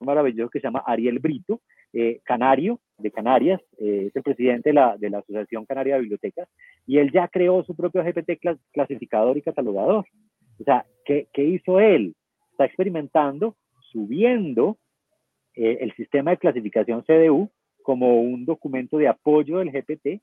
[0.00, 1.60] maravilloso que se llama Ariel Brito,
[1.92, 6.00] eh, canario de Canarias, eh, es el presidente de la, de la, Asociación Canaria de
[6.00, 6.48] Bibliotecas,
[6.86, 8.40] y él ya creó su propio GPT
[8.72, 10.06] clasificador y catalogador.
[10.58, 12.14] O sea, ¿qué, ¿qué, hizo él?
[12.50, 13.56] Está experimentando,
[13.92, 14.76] subiendo
[15.54, 17.50] el sistema de clasificación CDU
[17.82, 20.22] como un documento de apoyo del GPT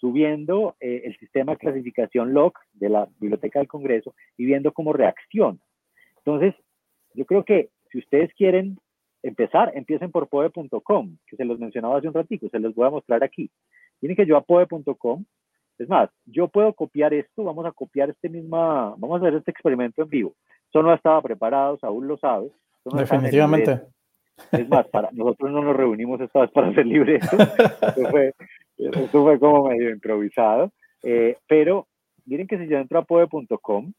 [0.00, 4.92] subiendo eh, el sistema de clasificación log de la Biblioteca del Congreso y viendo cómo
[4.92, 5.58] reacciona.
[6.18, 6.54] Entonces,
[7.14, 8.78] yo creo que si ustedes quieren
[9.22, 12.90] empezar, empiecen por poe.com, que se los mencionaba hace un ratito, se los voy a
[12.90, 13.50] mostrar aquí.
[14.00, 15.24] Tienen que yo a poe.com,
[15.78, 19.50] es más, yo puedo copiar esto, vamos a copiar este misma, vamos a hacer este
[19.50, 20.34] experimento en vivo.
[20.68, 22.52] Eso no estaba preparado, aún lo sabes.
[22.84, 23.80] Definitivamente.
[24.52, 27.26] Es más, para, nosotros no nos reunimos esta vez para hacer libreto.
[27.26, 28.34] Eso fue,
[28.94, 30.72] eso fue como medio improvisado.
[31.02, 31.86] Eh, pero
[32.26, 33.92] miren que si yo entro a poe.com.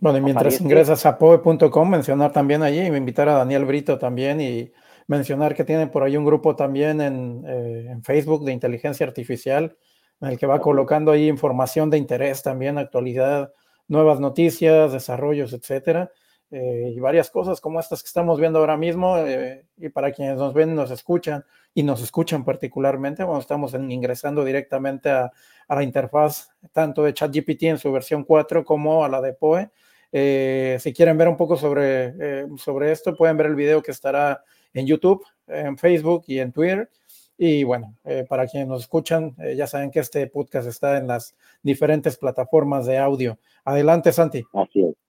[0.00, 4.40] Bueno, y mientras ingresas a poe.com, mencionar también allí, y invitar a Daniel Brito también
[4.40, 4.70] y
[5.08, 9.76] mencionar que tiene por ahí un grupo también en, eh, en Facebook de inteligencia artificial,
[10.20, 13.52] en el que va colocando ahí información de interés también, actualidad,
[13.88, 16.12] nuevas noticias, desarrollos, etcétera.
[16.50, 19.18] Eh, y varias cosas como estas que estamos viendo ahora mismo.
[19.18, 21.44] Eh, y para quienes nos ven, nos escuchan
[21.74, 25.30] y nos escuchan particularmente, bueno, estamos ingresando directamente a,
[25.68, 29.70] la interfaz tanto de ChatGPT en su versión 4 como a la de POE.
[30.10, 34.42] Eh, si quieren ver un poco sobre, sobre esto, pueden ver el video que estará
[34.72, 36.90] en YouTube, en Facebook y en Twitter.
[37.36, 37.94] Y bueno,
[38.28, 42.98] para quienes nos escuchan, ya saben que este podcast está en las diferentes plataformas de
[42.98, 43.38] audio.
[43.64, 44.42] Adelante, Santi.
[44.54, 45.07] Así es.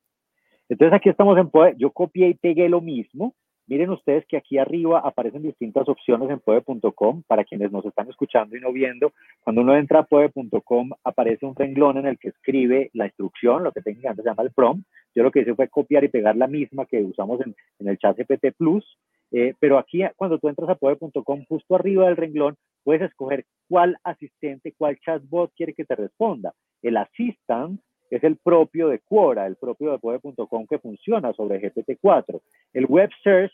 [0.70, 1.76] Entonces aquí estamos en Poe.
[1.78, 3.34] Yo copié y pegué lo mismo.
[3.68, 8.58] Miren ustedes que aquí arriba aparecen distintas opciones en poe.com para quienes nos están escuchando
[8.58, 9.12] y no viendo.
[9.42, 13.72] Cuando uno entra a poe.com aparece un renglón en el que escribe la instrucción, lo
[13.72, 14.88] que técnicamente se llama el prompt.
[15.14, 18.00] Yo lo que hice fue copiar y pegar la misma que usamos en, en el
[18.00, 18.98] chat GPT Plus
[19.32, 23.98] eh, pero aquí, cuando tú entras a poder.com, justo arriba del renglón, puedes escoger cuál
[24.04, 26.54] asistente, cuál chatbot quiere que te responda.
[26.82, 27.80] El assistant
[28.10, 32.42] es el propio de Quora, el propio de poder.com que funciona sobre GPT-4.
[32.74, 33.52] El web search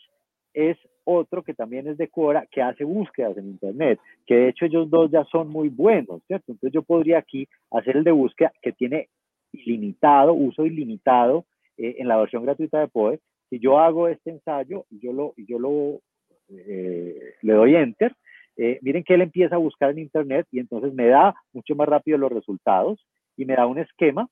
[0.54, 4.64] es otro que también es de Quora, que hace búsquedas en Internet, que de hecho
[4.64, 6.52] ellos dos ya son muy buenos, ¿cierto?
[6.52, 9.08] Entonces yo podría aquí hacer el de búsqueda que tiene
[9.52, 11.44] ilimitado, uso ilimitado
[11.76, 15.58] eh, en la versión gratuita de Poe, si yo hago este ensayo yo lo, yo
[15.58, 16.00] lo
[16.48, 18.14] eh, le doy enter,
[18.56, 21.88] eh, miren que él empieza a buscar en internet y entonces me da mucho más
[21.88, 24.28] rápido los resultados y me da un esquema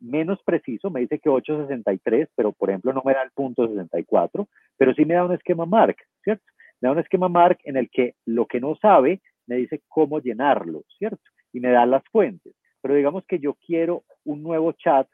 [0.00, 4.48] menos preciso, me dice que 863, pero por ejemplo no me da el punto 64,
[4.76, 6.44] pero sí me da un esquema mark, ¿cierto?
[6.80, 10.20] Me da un esquema mark en el que lo que no sabe me dice cómo
[10.20, 11.22] llenarlo, ¿cierto?
[11.52, 12.54] Y me da las fuentes.
[12.80, 15.08] Pero digamos que yo quiero un nuevo chat,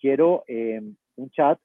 [0.00, 0.82] quiero eh,
[1.16, 1.58] un chat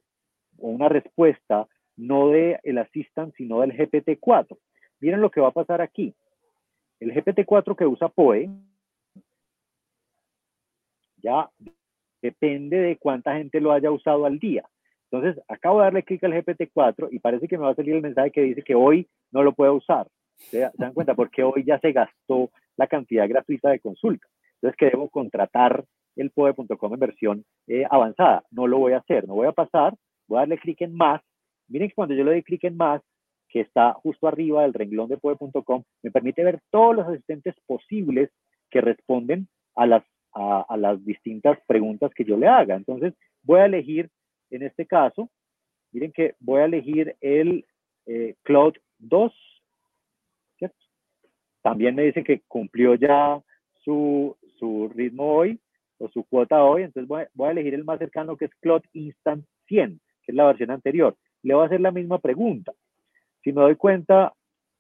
[0.57, 4.57] o una respuesta no de el assistant, sino del GPT-4.
[5.01, 6.13] Miren lo que va a pasar aquí.
[6.99, 8.49] El GPT-4 que usa POE
[11.21, 11.49] ya
[12.21, 14.63] depende de cuánta gente lo haya usado al día.
[15.11, 18.01] Entonces, acabo de darle clic al GPT-4 y parece que me va a salir el
[18.01, 20.07] mensaje que dice que hoy no lo puedo usar.
[20.35, 21.15] ¿Se, dan cuenta?
[21.15, 24.27] Porque hoy ya se gastó la cantidad gratuita de consulta.
[24.55, 25.83] Entonces, que debo contratar
[26.15, 28.43] el POE.com en versión eh, avanzada.
[28.51, 29.93] No lo voy a hacer, no voy a pasar
[30.29, 31.21] voy a darle clic en más.
[31.67, 33.01] Miren que cuando yo le doy clic en más,
[33.49, 38.29] que está justo arriba del renglón de poe.com, me permite ver todos los asistentes posibles
[38.69, 40.03] que responden a las,
[40.33, 42.75] a, las distintas preguntas que yo le haga.
[42.75, 43.13] Entonces,
[43.43, 44.09] voy a elegir,
[44.49, 45.29] en este caso,
[45.91, 47.65] miren que voy a elegir el
[48.05, 49.33] eh, Cloud 2.
[51.61, 53.41] También me dice que cumplió ya
[53.83, 55.59] su, su ritmo hoy
[55.97, 58.81] o su cuota hoy, entonces voy, voy a elegir el más cercano que es Cloud
[58.93, 59.99] Instant 100
[60.29, 61.15] es la versión anterior.
[61.43, 62.73] Le voy a hacer la misma pregunta.
[63.43, 64.33] Si me doy cuenta,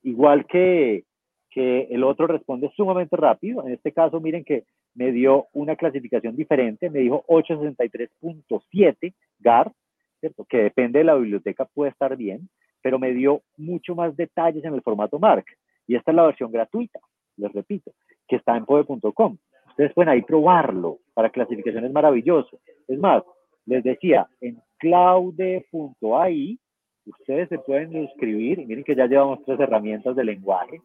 [0.03, 1.05] igual que,
[1.49, 6.35] que el otro responde sumamente rápido, en este caso miren que me dio una clasificación
[6.35, 9.71] diferente, me dijo 863.7 GAR,
[10.19, 10.45] ¿cierto?
[10.45, 12.49] que depende de la biblioteca, puede estar bien,
[12.81, 15.45] pero me dio mucho más detalles en el formato MARC.
[15.87, 16.99] Y esta es la versión gratuita,
[17.37, 17.91] les repito,
[18.27, 19.37] que está en pode.com.
[19.69, 22.59] Ustedes pueden ahí probarlo para clasificaciones maravillosas.
[22.87, 23.23] Es más,
[23.65, 26.59] les decía, en claude.ai,
[27.05, 30.81] ustedes se pueden suscribir, y miren que ya llevamos tres herramientas de lenguaje,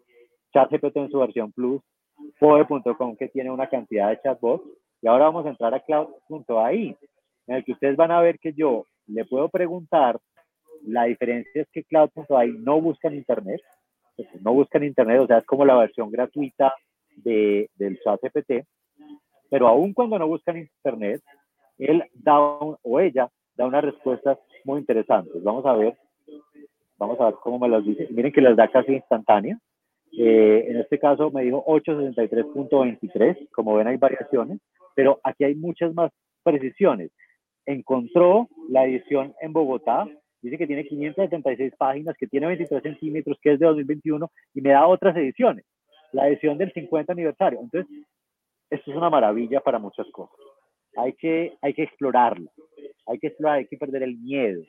[0.52, 1.82] ChatGPT en su versión Plus,
[2.38, 4.64] Poe.com que tiene una cantidad de chatbots,
[5.02, 6.96] y ahora vamos a entrar a cloud.ai,
[7.46, 10.18] en el que ustedes van a ver que yo le puedo preguntar,
[10.82, 13.60] la diferencia es que cloud.ai no busca en internet,
[14.40, 16.74] no busca en internet, o sea, es como la versión gratuita
[17.16, 18.66] de, del ChatGPT,
[19.50, 21.22] pero aún cuando no buscan internet,
[21.78, 25.42] él da o ella da unas respuestas muy interesantes.
[25.42, 25.96] Vamos a ver,
[26.96, 28.08] vamos a ver cómo me las dice.
[28.10, 29.58] Miren que las da casi instantánea.
[30.18, 34.60] Eh, en este caso me dijo 863.23, como ven hay variaciones,
[34.94, 36.12] pero aquí hay muchas más
[36.42, 37.10] precisiones.
[37.66, 40.06] Encontró la edición en Bogotá,
[40.42, 44.70] dice que tiene 576 páginas, que tiene 23 centímetros, que es de 2021, y me
[44.70, 45.64] da otras ediciones,
[46.12, 47.60] la edición del 50 aniversario.
[47.60, 47.90] Entonces,
[48.70, 50.36] esto es una maravilla para muchas cosas.
[50.96, 52.50] Hay que, hay que explorarlo
[53.06, 54.62] hay que explorar, hay que perder el miedo.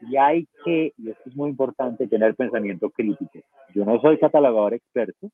[0.00, 3.40] Y hay que, y esto es muy importante, tener pensamiento crítico.
[3.74, 5.30] Yo no soy catalogador experto.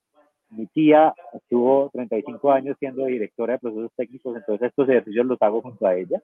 [0.51, 5.63] Mi tía estuvo 35 años siendo directora de procesos técnicos, entonces estos ejercicios los hago
[5.63, 6.23] junto a ella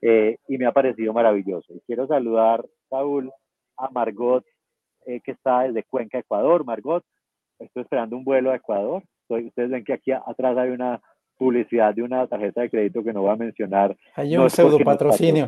[0.00, 1.74] eh, y me ha parecido maravilloso.
[1.74, 3.30] Y quiero saludar, Saúl,
[3.76, 4.44] a Margot,
[5.06, 6.64] eh, que está desde Cuenca, Ecuador.
[6.64, 7.04] Margot,
[7.58, 9.02] estoy esperando un vuelo a Ecuador.
[9.28, 11.00] ustedes ven que aquí atrás hay una
[11.44, 13.94] publicidad de una tarjeta de crédito que no voy a mencionar.
[14.14, 15.46] Hay un pseudo patrocinio.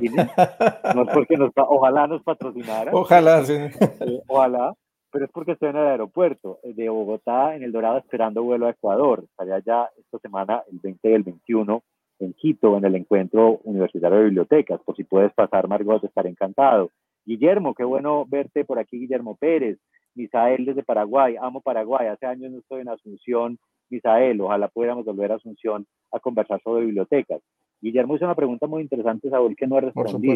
[0.94, 2.92] No es porque nos, ojalá nos patrocinara.
[2.92, 3.54] Ojalá, sí.
[3.54, 4.74] Eh, ojalá,
[5.10, 8.66] pero es porque estoy en el aeropuerto eh, de Bogotá, en El Dorado, esperando vuelo
[8.66, 9.24] a Ecuador.
[9.24, 11.82] Estaría ya esta semana, el 20 y el 21,
[12.18, 14.80] en Quito, en el encuentro universitario de bibliotecas.
[14.84, 16.90] Por si puedes pasar, Margot, estaré encantado.
[17.24, 19.78] Guillermo, qué bueno verte por aquí, Guillermo Pérez.
[20.14, 22.08] Misael desde Paraguay, amo Paraguay.
[22.08, 23.58] Hace años no estoy en Asunción
[23.90, 27.40] Misael, ojalá pudiéramos volver a Asunción a conversar sobre bibliotecas.
[27.80, 30.34] Guillermo hizo una pregunta muy interesante, Saúl, que no ha respondido.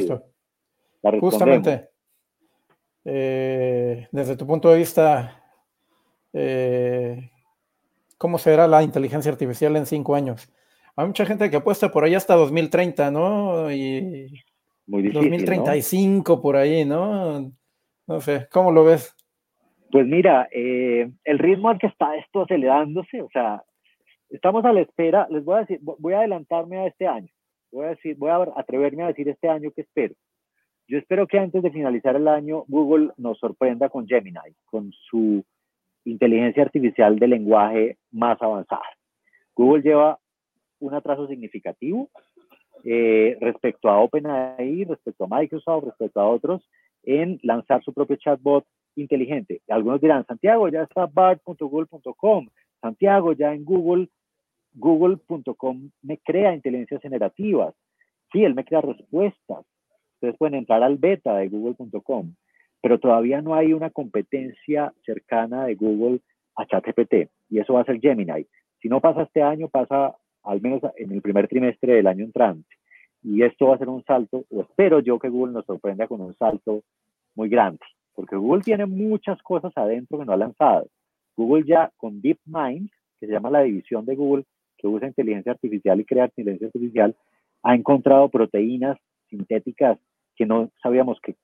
[1.00, 1.20] Por supuesto.
[1.20, 1.88] Justamente,
[3.04, 5.42] eh, desde tu punto de vista,
[6.32, 7.30] eh,
[8.18, 10.52] cómo será la inteligencia artificial en cinco años.
[10.96, 13.72] Hay mucha gente que apuesta por ahí hasta 2030, ¿no?
[13.72, 14.30] Y
[14.86, 17.50] Muy difícil, 2035 por ahí, ¿no?
[18.06, 19.16] No sé, ¿cómo lo ves?
[19.90, 23.64] Pues mira, eh, el ritmo al que está esto acelerándose, o sea,
[24.28, 27.28] estamos a la espera, les voy a decir, voy a adelantarme a este año,
[27.72, 30.14] voy a decir, voy a atreverme a decir este año que espero.
[30.86, 35.44] Yo espero que antes de finalizar el año Google nos sorprenda con Gemini, con su
[36.04, 38.82] inteligencia artificial de lenguaje más avanzada.
[39.54, 40.18] Google lleva
[40.78, 42.10] un atraso significativo
[42.84, 46.68] eh, respecto a OpenAI, respecto a Microsoft, respecto a otros,
[47.02, 48.64] en lanzar su propio chatbot
[48.96, 49.62] inteligente.
[49.68, 52.48] Algunos dirán, Santiago, ya está bart.google.com,
[52.80, 54.08] Santiago, ya en Google,
[54.74, 57.74] google.com me crea inteligencias generativas.
[58.32, 59.64] Sí, él me crea respuestas.
[60.14, 62.34] Ustedes pueden entrar al beta de google.com,
[62.80, 66.20] pero todavía no hay una competencia cercana de Google
[66.56, 68.46] a ChatGPT y eso va a ser Gemini.
[68.80, 72.68] Si no pasa este año, pasa al menos en el primer trimestre del año entrante.
[73.22, 76.22] Y esto va a ser un salto, o espero yo que Google nos sorprenda con
[76.22, 76.82] un salto
[77.34, 77.80] muy grande,
[78.20, 80.86] porque Google tiene muchas cosas adentro que no ha lanzado.
[81.38, 84.44] Google ya con DeepMind, que se llama la división de Google
[84.76, 87.16] que usa inteligencia artificial y crea inteligencia artificial,
[87.62, 88.98] ha encontrado proteínas
[89.30, 89.98] sintéticas
[90.36, 91.34] que no sabíamos que,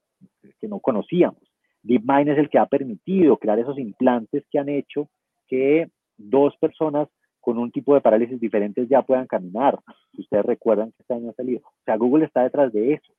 [0.61, 1.41] que no conocíamos.
[1.83, 5.09] DeepMind es el que ha permitido crear esos implantes que han hecho
[5.49, 7.09] que dos personas
[7.41, 9.79] con un tipo de parálisis diferentes ya puedan caminar.
[10.13, 11.61] Si ustedes recuerdan que este año ha salido.
[11.61, 13.15] O sea, Google está detrás de eso,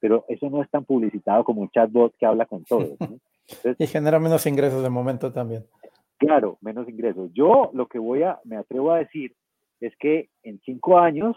[0.00, 2.96] pero eso no es tan publicitado como un chatbot que habla con todos.
[3.78, 5.64] y genera menos ingresos de momento también.
[6.18, 7.30] Claro, menos ingresos.
[7.32, 9.34] Yo lo que voy a, me atrevo a decir
[9.80, 11.36] es que en cinco años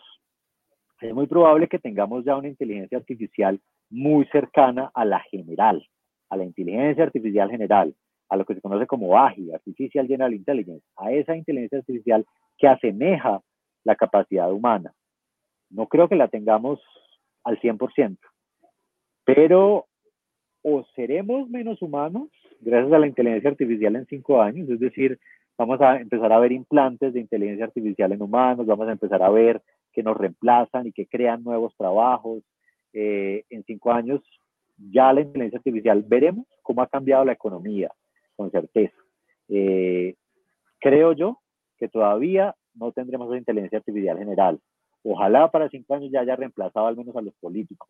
[1.01, 5.85] es muy probable que tengamos ya una inteligencia artificial muy cercana a la general,
[6.29, 7.95] a la inteligencia artificial general
[8.29, 12.25] a lo que se conoce como AGI, Artificial General Intelligence, a esa inteligencia artificial
[12.57, 13.41] que asemeja
[13.83, 14.93] la capacidad humana.
[15.69, 16.79] No creo que la tengamos
[17.43, 18.17] al 100%,
[19.35, 19.85] pero
[20.63, 22.29] o seremos menos humanos
[22.61, 25.19] gracias a la inteligencia artificial en cinco años, es decir,
[25.55, 29.29] vamos a empezar a ver implantes de inteligencia artificial en humanos, vamos a empezar a
[29.29, 29.61] ver
[29.93, 32.43] que nos reemplazan y que crean nuevos trabajos.
[32.91, 34.19] Eh, en cinco años
[34.77, 37.91] ya la inteligencia artificial veremos cómo ha cambiado la economía,
[38.35, 38.97] con certeza.
[39.47, 40.15] Eh,
[40.79, 41.37] creo yo
[41.77, 44.59] que todavía no tendremos esa inteligencia artificial general.
[45.03, 47.89] Ojalá para cinco años ya haya reemplazado al menos a los políticos.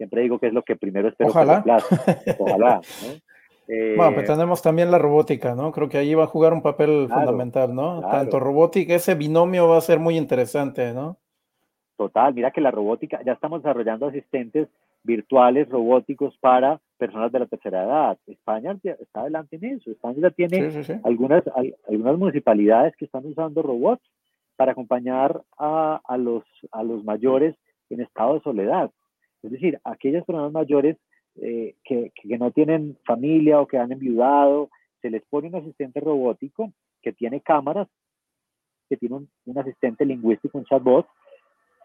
[0.00, 1.62] Siempre digo que es lo que primero espero Ojalá.
[1.62, 2.80] que Ojalá.
[3.68, 5.72] bueno, pues tenemos también la robótica, ¿no?
[5.72, 8.00] Creo que ahí va a jugar un papel fundamental, ¿no?
[8.00, 11.18] Tanto robótica, ese binomio va a ser muy interesante, ¿no?
[11.98, 14.68] Total, mira que la robótica, ya estamos desarrollando asistentes
[15.02, 18.18] virtuales robóticos para personas de la tercera edad.
[18.26, 19.90] España está adelante en eso.
[19.90, 20.70] España ya tiene
[21.04, 21.42] Algunas,
[21.86, 24.02] algunas municipalidades que están usando robots
[24.56, 27.54] para acompañar a, a, los, a los mayores
[27.90, 28.90] en estado de soledad.
[29.42, 30.96] Es decir, aquellas personas mayores
[31.36, 34.70] eh, que, que, no tienen familia o que han enviudado,
[35.00, 36.72] se les pone un asistente robótico
[37.02, 37.88] que tiene cámaras,
[38.88, 41.06] que tiene un, un asistente lingüístico, un chatbot,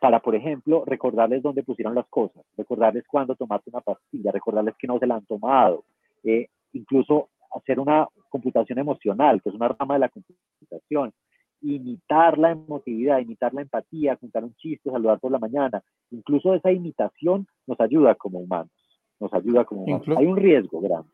[0.02, 4.88] para, por ejemplo, recordarles dónde pusieron las cosas, recordarles cuándo tomaste una pastilla, recordarles que
[4.88, 5.86] no se la han tomado,
[6.24, 11.14] eh, incluso hacer una computación emocional, que es una rama de la computación,
[11.62, 15.82] imitar la emotividad, imitar la empatía, contar un chiste, saludar por la mañana,
[16.12, 18.72] incluso esa imitación nos ayuda como humanos,
[19.20, 20.08] nos ayuda como humanos.
[20.18, 21.10] Hay un riesgo grande,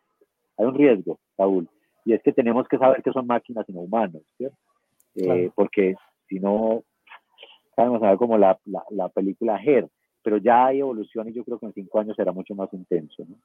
[0.57, 1.69] hay un riesgo, Saúl,
[2.05, 4.57] y es que tenemos que saber que son máquinas y no humanos, ¿cierto?
[5.15, 5.95] Eh, porque
[6.27, 6.83] si no,
[7.75, 9.87] sabemos como la, la, película Her,
[10.23, 13.25] pero ya hay evolución y yo creo que en cinco años será mucho más intenso.
[13.27, 13.35] ¿no?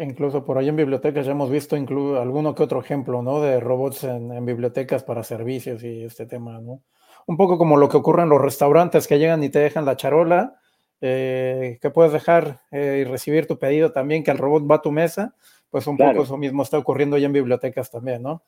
[0.00, 3.40] Incluso por ahí en bibliotecas ya hemos visto alguno que otro ejemplo, ¿no?
[3.40, 6.82] De robots en, en, bibliotecas para servicios y este tema, ¿no?
[7.26, 9.96] Un poco como lo que ocurre en los restaurantes que llegan y te dejan la
[9.96, 10.60] charola,
[11.00, 14.82] eh, que puedes dejar eh, y recibir tu pedido también, que el robot va a
[14.82, 15.34] tu mesa,
[15.70, 18.42] pues un poco eso mismo está ocurriendo ya en bibliotecas también, ¿no?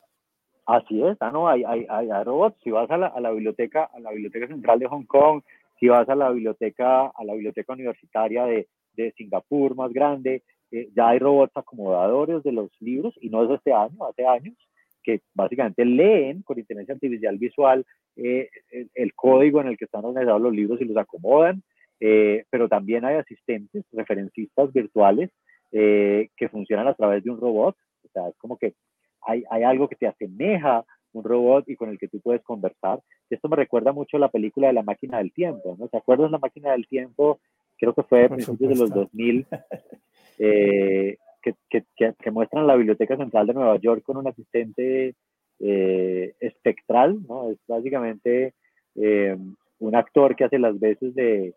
[0.64, 2.57] Así es, ah, no, hay, hay, hay, robots.
[2.64, 5.42] Si vas a la, a la, biblioteca, a la biblioteca central de Hong Kong,
[5.78, 10.88] si vas a la biblioteca, a la biblioteca universitaria de, de Singapur más grande, eh,
[10.94, 14.54] ya hay robots acomodadores de los libros y no es este año, hace años,
[15.02, 17.86] que básicamente leen con inteligencia artificial visual
[18.16, 18.48] eh,
[18.94, 21.62] el, código en el que están organizados los libros y los acomodan,
[22.00, 25.30] eh, pero también hay asistentes, referencistas virtuales
[25.70, 27.76] que funcionan a través de un robot.
[28.04, 28.72] O sea, es como que
[29.20, 30.86] hay, hay algo que te asemeja
[31.16, 33.00] un robot y con el que tú puedes conversar.
[33.30, 35.88] Esto me recuerda mucho a la película de la máquina del tiempo, ¿no?
[35.88, 37.40] ¿Te acuerdas la máquina del tiempo?
[37.78, 39.46] Creo que fue a principios de los 2000,
[40.38, 45.14] eh, que, que, que, muestran la Biblioteca Central de Nueva York con un asistente
[45.60, 47.50] eh, espectral, ¿no?
[47.50, 48.54] Es básicamente
[48.94, 49.36] eh,
[49.78, 51.54] un actor que hace las veces de,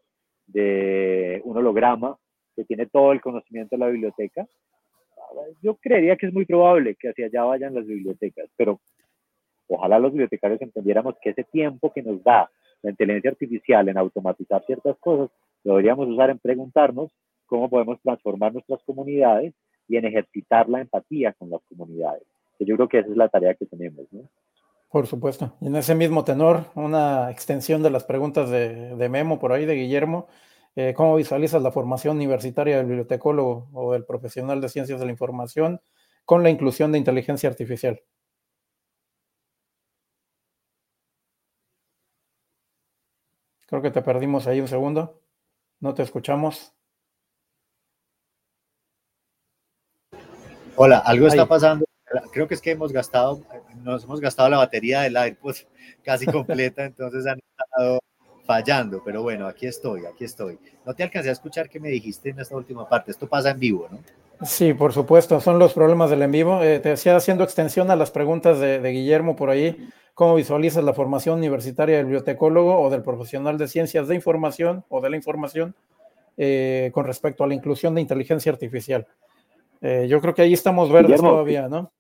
[0.48, 2.18] de un holograma
[2.56, 4.48] que tiene todo el conocimiento de la biblioteca.
[5.62, 8.80] Yo creería que es muy probable que hacia allá vayan las bibliotecas, pero
[9.68, 12.50] ojalá los bibliotecarios entendiéramos que ese tiempo que nos da
[12.82, 15.30] la inteligencia artificial en automatizar ciertas cosas,
[15.64, 17.12] lo deberíamos usar en preguntarnos
[17.46, 19.54] cómo podemos transformar nuestras comunidades
[19.88, 22.24] y en ejercitar la empatía con las comunidades.
[22.60, 24.06] Yo creo que esa es la tarea que tenemos.
[24.90, 25.54] Por supuesto.
[25.62, 29.66] Y en ese mismo tenor, una extensión de las preguntas de, de Memo por ahí,
[29.66, 30.28] de Guillermo.
[30.76, 35.12] Eh, ¿Cómo visualizas la formación universitaria del bibliotecólogo o del profesional de ciencias de la
[35.12, 35.82] información
[36.26, 38.02] con la inclusión de inteligencia artificial?
[43.68, 45.22] Creo que te perdimos ahí un segundo.
[45.82, 46.74] No te escuchamos.
[50.76, 51.86] Hola, algo está pasando.
[52.34, 53.42] Creo que es que hemos gastado,
[53.84, 55.56] nos hemos gastado la batería del iPod
[56.04, 58.00] casi completa, entonces han estado
[58.46, 60.60] fallando, pero bueno, aquí estoy, aquí estoy.
[60.86, 63.12] No te alcancé a escuchar qué me dijiste en esta última parte.
[63.12, 64.00] Esto pasa en vivo, ¿no?
[64.42, 66.64] Sí, por supuesto, son los problemas del en vivo.
[66.64, 69.90] Eh, te decía haciendo extensión a las preguntas de, de Guillermo por ahí.
[70.14, 75.00] ¿Cómo visualizas la formación universitaria del bibliotecólogo o del profesional de ciencias de información o
[75.02, 75.76] de la información
[76.36, 79.08] eh, con respecto a la inclusión de inteligencia artificial?
[79.82, 81.92] Eh, yo creo que ahí estamos verdes todavía, ¿no?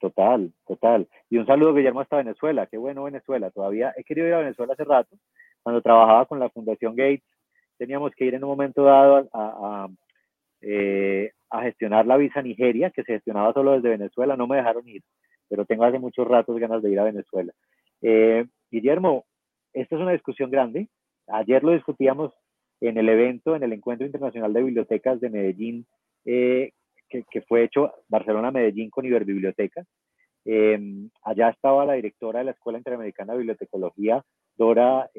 [0.00, 1.08] Total, total.
[1.28, 2.66] Y un saludo, Guillermo, hasta Venezuela.
[2.66, 3.50] Qué bueno Venezuela.
[3.50, 5.16] Todavía he querido ir a Venezuela hace rato.
[5.62, 7.24] Cuando trabajaba con la Fundación Gates,
[7.76, 9.88] teníamos que ir en un momento dado a, a, a,
[10.68, 14.36] eh, a gestionar la visa Nigeria, que se gestionaba solo desde Venezuela.
[14.36, 15.02] No me dejaron ir
[15.48, 17.52] pero tengo hace muchos ratos ganas de ir a Venezuela.
[18.02, 19.26] Eh, Guillermo,
[19.72, 20.88] esta es una discusión grande.
[21.28, 22.32] Ayer lo discutíamos
[22.80, 25.86] en el evento, en el Encuentro Internacional de Bibliotecas de Medellín,
[26.24, 26.72] eh,
[27.08, 29.86] que, que, fue hecho Barcelona-Medellín con Iberbibliotecas.
[31.22, 34.22] Allá estaba la directora de la Escuela Interamericana de Bibliotecología,
[34.56, 35.10] Dora,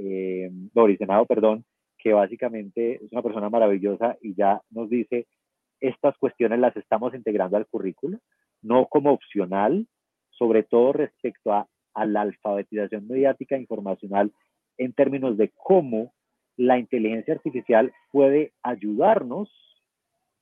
[0.73, 1.65] Doris Senado, perdón,
[1.97, 5.27] que básicamente es una persona maravillosa y ya nos dice,
[5.81, 8.19] estas cuestiones las estamos integrando al currículo,
[8.61, 9.87] no como opcional,
[10.31, 11.67] sobre todo respecto a,
[12.05, 14.31] la alfabetización mediática e informacional
[14.77, 16.13] en términos de cómo
[16.55, 19.49] la inteligencia artificial puede ayudarnos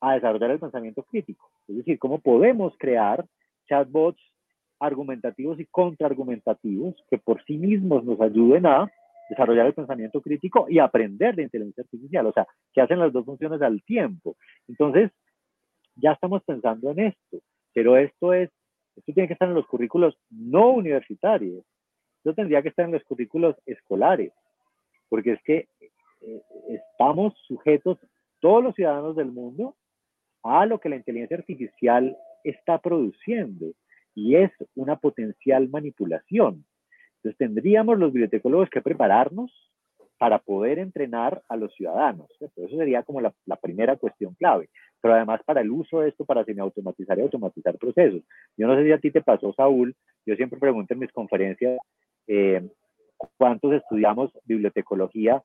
[0.02, 1.50] a desarrollar el pensamiento crítico.
[1.70, 3.26] Es decir, cómo podemos crear
[3.70, 4.22] chatbots
[4.80, 8.92] argumentativos y contraargumentativos que por sí mismos nos ayuden a
[9.30, 13.26] desarrollar el pensamiento crítico y aprender de inteligencia artificial, o sea, que hacen las dos
[13.26, 14.36] funciones al tiempo.
[14.68, 15.12] Entonces,
[15.96, 17.40] ya estamos pensando en esto,
[17.74, 18.50] pero esto es
[18.96, 21.66] esto tiene que estar en los currículos no universitarios.
[22.18, 24.32] Esto tendría que estar en los currículos escolares,
[25.10, 25.68] porque es que
[26.22, 28.00] eh, estamos sujetos,
[28.40, 29.76] todos los ciudadanos del mundo,
[30.44, 33.74] a lo que la inteligencia artificial está produciendo
[34.14, 36.66] y es una potencial manipulación.
[37.18, 39.52] Entonces tendríamos los bibliotecólogos que prepararnos
[40.18, 42.28] para poder entrenar a los ciudadanos.
[42.40, 44.70] Eso sería como la, la, primera cuestión clave.
[45.02, 48.22] Pero además para el uso de esto, para semiautomatizar y automatizar procesos.
[48.58, 49.96] Yo no sé si a ti te pasó, Saúl,
[50.26, 51.78] yo siempre pregunto en mis conferencias
[52.28, 52.68] eh,
[53.38, 55.44] cuántos estudiamos bibliotecología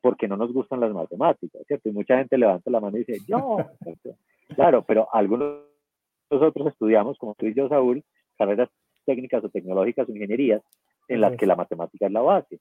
[0.00, 1.88] porque no nos gustan las matemáticas, ¿cierto?
[1.88, 3.58] Y mucha gente levanta la mano y dice, yo,
[4.56, 5.62] claro, pero algunos
[6.30, 8.02] nosotros estudiamos, como tú y yo, Saúl,
[8.38, 8.68] carreras
[9.04, 10.62] técnicas o tecnológicas o ingenierías
[11.08, 12.58] en las que la matemática es la base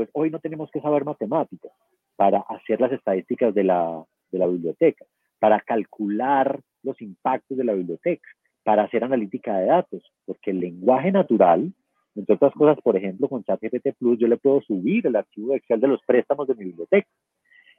[0.00, 1.72] pues hoy no tenemos que saber matemáticas
[2.16, 5.04] para hacer las estadísticas de la, de la biblioteca,
[5.38, 8.26] para calcular los impactos de la biblioteca,
[8.64, 11.70] para hacer analítica de datos, porque el lenguaje natural,
[12.14, 15.58] entre otras cosas, por ejemplo, con ChatGPT Plus, yo le puedo subir el archivo de
[15.58, 17.08] Excel de los préstamos de mi biblioteca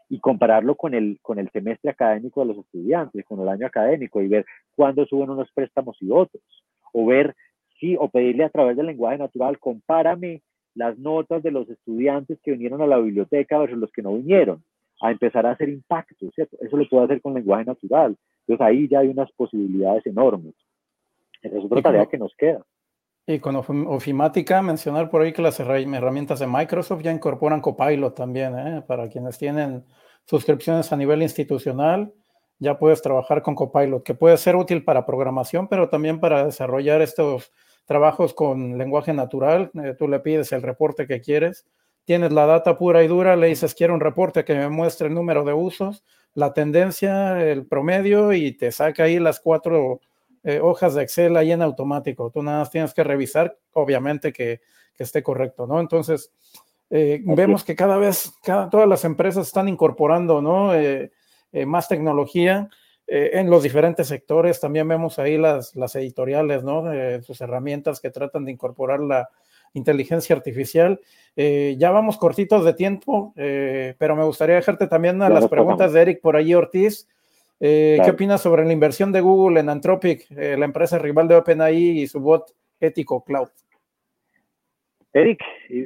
[0.07, 4.21] y compararlo con el, con el semestre académico de los estudiantes, con el año académico
[4.21, 4.45] y ver
[4.75, 6.43] cuándo suben unos préstamos y otros,
[6.93, 7.33] o ver
[7.79, 10.43] si, o pedirle a través del lenguaje natural, compárame
[10.75, 14.63] las notas de los estudiantes que vinieron a la biblioteca versus los que no vinieron,
[15.01, 16.57] a empezar a hacer impacto, ¿cierto?
[16.61, 18.15] Eso lo puedo hacer con lenguaje natural.
[18.47, 20.53] Entonces ahí ya hay unas posibilidades enormes.
[21.41, 22.63] Esa es otra tarea que nos queda.
[23.25, 28.57] Y con ofimática, mencionar por ahí que las herramientas de Microsoft ya incorporan Copilot también,
[28.57, 28.83] ¿eh?
[28.85, 29.83] para quienes tienen
[30.25, 32.11] suscripciones a nivel institucional,
[32.59, 37.01] ya puedes trabajar con Copilot, que puede ser útil para programación, pero también para desarrollar
[37.01, 37.51] estos
[37.85, 41.65] trabajos con lenguaje natural, eh, tú le pides el reporte que quieres,
[42.05, 45.13] tienes la data pura y dura, le dices quiero un reporte que me muestre el
[45.13, 46.03] número de usos,
[46.33, 49.99] la tendencia, el promedio y te saca ahí las cuatro
[50.43, 52.31] eh, hojas de Excel ahí en automático.
[52.31, 54.61] Tú nada más tienes que revisar, obviamente que,
[54.95, 55.79] que esté correcto, ¿no?
[55.79, 56.31] Entonces,
[56.89, 60.73] eh, vemos que cada vez, cada, todas las empresas están incorporando, ¿no?
[60.73, 61.11] Eh,
[61.65, 62.69] más tecnología
[63.13, 64.61] eh, en los diferentes sectores.
[64.61, 66.85] También vemos ahí las, las editoriales, ¿no?
[67.23, 69.27] sus herramientas que tratan de incorporar la
[69.73, 71.01] inteligencia artificial.
[71.35, 75.91] Eh, ya vamos cortitos de tiempo, eh, pero me gustaría dejarte también a las preguntas
[75.91, 77.09] de Eric por allí Ortiz.
[77.59, 82.07] ¿Qué opinas sobre la inversión de Google en Anthropic, la empresa rival de OpenAI y
[82.07, 83.49] su bot ético cloud?
[85.13, 85.41] Eric,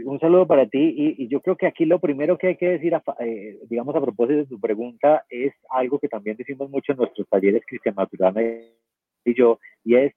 [0.05, 2.93] un saludo para ti y, yo creo que aquí lo primero que hay que decir,
[3.19, 7.27] eh, digamos a propósito de tu pregunta, es algo que también decimos mucho en nuestros
[7.27, 10.13] talleres, Cristian Maturana y yo, y es,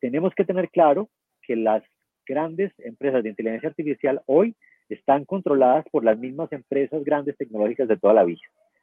[0.00, 1.10] tenemos que tener claro
[1.42, 1.82] que las
[2.26, 4.56] grandes empresas de inteligencia artificial hoy
[4.88, 8.40] están controladas por las mismas empresas grandes tecnológicas de toda la vida.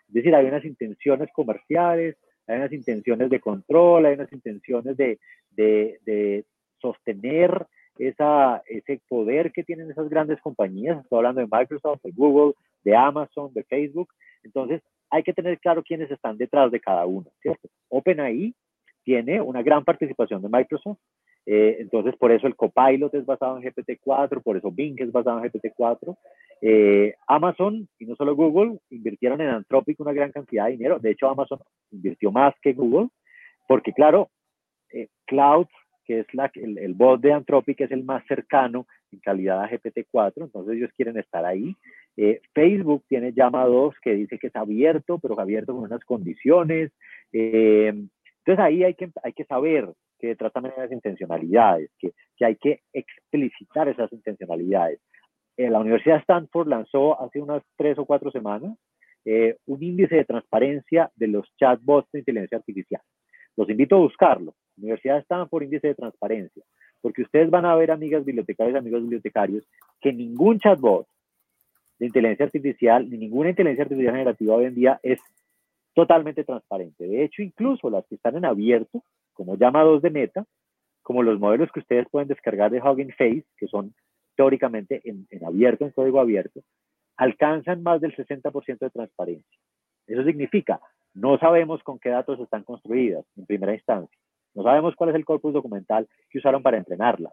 [0.09, 5.19] Es decir, hay unas intenciones comerciales, hay unas intenciones de control, hay unas intenciones de,
[5.51, 6.45] de, de
[6.79, 7.65] sostener
[7.99, 12.95] esa, ese poder que tienen esas grandes compañías, estoy hablando de Microsoft, de Google, de
[12.95, 14.09] Amazon, de Facebook,
[14.43, 17.69] entonces hay que tener claro quiénes están detrás de cada uno, ¿cierto?
[17.89, 18.53] OpenAI
[19.03, 20.99] tiene una gran participación de Microsoft,
[21.45, 25.41] eh, entonces por eso el Copilot es basado en GPT-4, por eso Bing es basado
[25.41, 26.17] en GPT-4.
[26.61, 31.11] Eh, Amazon y no solo Google invirtieron en Anthropic una gran cantidad de dinero, de
[31.11, 31.59] hecho Amazon
[31.91, 33.07] invirtió más que Google,
[33.65, 34.29] porque claro,
[34.91, 35.67] eh, cloud
[36.07, 39.69] que es la, el, el bot de Anthropic, es el más cercano en calidad a
[39.69, 41.75] GPT-4, entonces ellos quieren estar ahí.
[42.15, 46.91] Eh, Facebook tiene Llama 2 que dice que es abierto, pero abierto con unas condiciones.
[47.33, 49.89] Eh, entonces ahí hay que, hay que saber
[50.19, 54.99] que tratan esas intencionalidades, que, que, hay que explicitar esas intencionalidades.
[55.57, 58.77] Eh, la Universidad de Stanford lanzó hace unas tres o cuatro semanas
[59.65, 63.01] un índice de transparencia de los chatbots de inteligencia artificial.
[63.57, 64.55] Los invito a buscarlo.
[64.77, 66.63] Universidad por Índice de Transparencia,
[67.01, 69.67] porque ustedes van a ver, amigas bibliotecarias, amigos bibliotecarios,
[69.99, 71.07] que ningún chatbot
[71.99, 75.19] de inteligencia artificial, ni ninguna inteligencia artificial generativa hoy en día es
[75.93, 77.07] totalmente transparente.
[77.07, 79.03] De hecho, incluso las que están en abierto,
[79.33, 80.45] como llamados de meta,
[81.01, 83.95] como los modelos que ustedes pueden descargar de Hugging Face, que son
[84.35, 86.61] teóricamente en, en abierto, en código abierto,
[87.15, 89.59] alcanzan más del 60% de transparencia.
[90.05, 90.79] Eso significa,
[91.13, 94.17] no sabemos con qué datos están construidas en primera instancia.
[94.57, 97.31] No sabemos cuál es el corpus documental que usaron para entrenarla.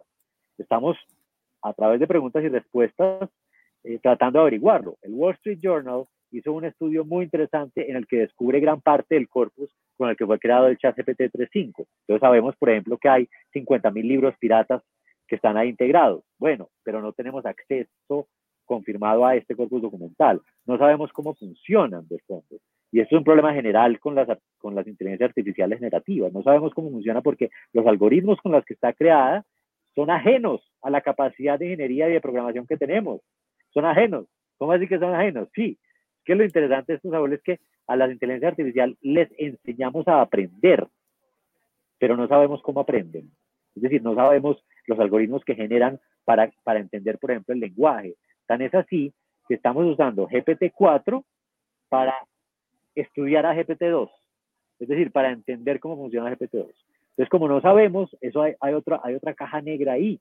[0.59, 0.95] Estamos,
[1.63, 3.27] a través de preguntas y respuestas,
[3.83, 4.97] eh, tratando de averiguarlo.
[5.01, 9.15] El Wall Street Journal hizo un estudio muy interesante en el que descubre gran parte
[9.15, 11.87] del corpus con el que fue creado el chat GPT 3.5.
[12.01, 14.83] Entonces sabemos, por ejemplo, que hay 50.000 libros piratas
[15.27, 16.23] que están ahí integrados.
[16.37, 18.27] Bueno, pero no tenemos acceso
[18.65, 20.43] confirmado a este corpus documental.
[20.67, 22.59] No sabemos cómo funcionan de fondo.
[22.95, 24.25] Y esto es un problema general con las,
[24.57, 26.31] con las inteligencias artificiales negativas.
[26.31, 29.43] No sabemos cómo funciona porque los algoritmos con los que está creada
[29.95, 33.19] son ajenos a la capacidad de ingeniería y de programación que tenemos.
[33.73, 34.27] Son ajenos.
[34.57, 35.49] ¿Cómo así que son ajenos?
[35.53, 35.77] Sí.
[36.23, 40.21] Que lo interesante de estos abuelos es que a las inteligencias artificiales les enseñamos a
[40.21, 40.87] aprender,
[41.99, 43.29] pero no sabemos cómo aprenden.
[43.75, 48.15] Es decir, no sabemos los algoritmos que generan para, para entender, por ejemplo, el lenguaje.
[48.45, 49.13] Tan es así
[49.49, 51.25] que estamos usando GPT-4
[51.89, 52.15] para
[52.95, 54.09] estudiar a GPT-2,
[54.79, 56.71] es decir, para entender cómo funciona GPT-2.
[57.11, 60.19] Entonces, como no sabemos, eso hay, otra, hay otra caja negra ahí,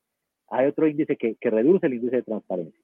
[0.48, 2.80] hay otro índice que, que reduce el índice de transparencia.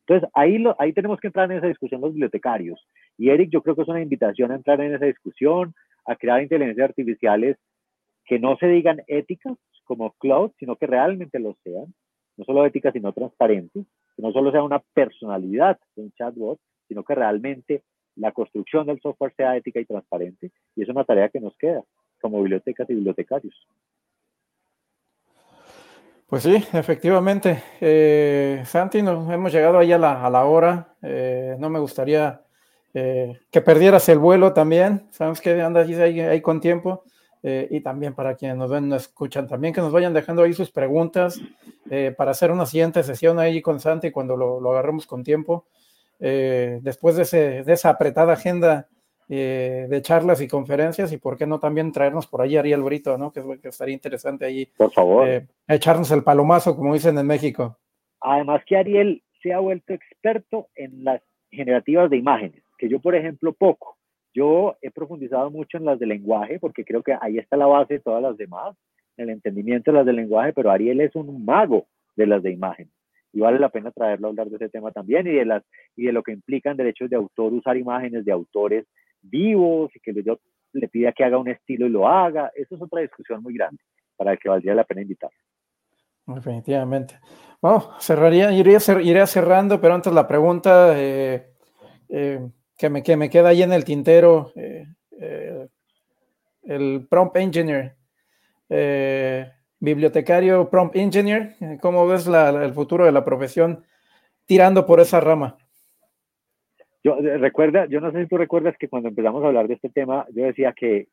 [0.00, 2.80] Entonces, ahí, lo, ahí tenemos que entrar en esa discusión los bibliotecarios.
[3.18, 5.74] Y Eric, yo creo que es una invitación a entrar en esa discusión,
[6.04, 7.56] a crear inteligencias artificiales
[8.24, 11.92] que no se digan éticas como cloud, sino que realmente lo sean,
[12.36, 16.58] no solo éticas, sino transparentes, que no solo sea una personalidad de un chatbot,
[16.88, 17.82] sino que realmente
[18.16, 20.50] la construcción del software sea ética y transparente.
[20.74, 21.82] Y es una tarea que nos queda
[22.20, 23.54] como bibliotecas y bibliotecarios.
[26.26, 27.62] Pues sí, efectivamente.
[27.80, 30.96] Eh, Santi, nos hemos llegado ahí a la, a la hora.
[31.02, 32.42] Eh, no me gustaría
[32.94, 35.06] eh, que perdieras el vuelo también.
[35.10, 37.04] Sabemos que andas ahí, ahí con tiempo.
[37.44, 40.72] y también para quienes nos ven, nos escuchan, también que nos vayan dejando ahí sus
[40.72, 41.40] preguntas
[42.16, 45.64] para hacer una siguiente sesión ahí con Santi cuando lo, lo agarremos con tiempo.
[46.18, 48.88] Eh, después de, ese, de, esa apretada agenda
[49.28, 52.82] eh, de charlas y conferencias y por qué no también traernos por ahí a Ariel
[52.82, 53.32] Brito, ¿no?
[53.32, 54.66] Que, que estaría interesante ahí.
[54.76, 55.28] Por favor.
[55.28, 57.78] Eh, echarnos el palomazo, como dicen en México.
[58.20, 63.14] Además que Ariel se ha vuelto experto en las generativas de imágenes, que yo, por
[63.14, 63.96] ejemplo, poco.
[64.34, 67.94] Yo he profundizado mucho en las de lenguaje, porque creo que ahí está la base
[67.94, 68.76] de todas las demás,
[69.16, 71.86] el entendimiento de las de lenguaje, pero Ariel es un mago
[72.16, 72.90] de las de imagen
[73.36, 75.62] y vale la pena traerlo a hablar de ese tema también y de, las,
[75.94, 78.86] y de lo que implican derechos de autor usar imágenes de autores
[79.20, 80.38] vivos y que yo
[80.72, 82.50] le pida que haga un estilo y lo haga.
[82.54, 83.82] Eso es otra discusión muy grande
[84.16, 85.28] para el que valdría la pena invitar.
[86.26, 87.20] Definitivamente.
[87.60, 91.50] Bueno, cerraría, iría, iría cerrando, pero antes la pregunta eh,
[92.08, 92.40] eh,
[92.78, 94.50] que, me, que me queda ahí en el tintero.
[94.56, 94.86] Eh,
[96.62, 97.96] el prompt engineer,
[99.80, 101.54] bibliotecario prompt engineer.
[101.80, 103.84] ¿Cómo ves el futuro de la profesión
[104.46, 105.56] tirando por esa rama?
[107.04, 109.74] Yo eh, recuerda, yo no sé si tú recuerdas que cuando empezamos a hablar de
[109.74, 111.06] este tema, yo decía que,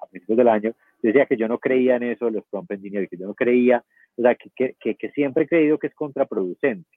[0.00, 3.10] a principios del año, decía que yo no creía en eso de los prompt engineers,
[3.10, 3.84] que yo no creía,
[4.16, 6.88] o sea, que, que siempre he creído que es contraproducente,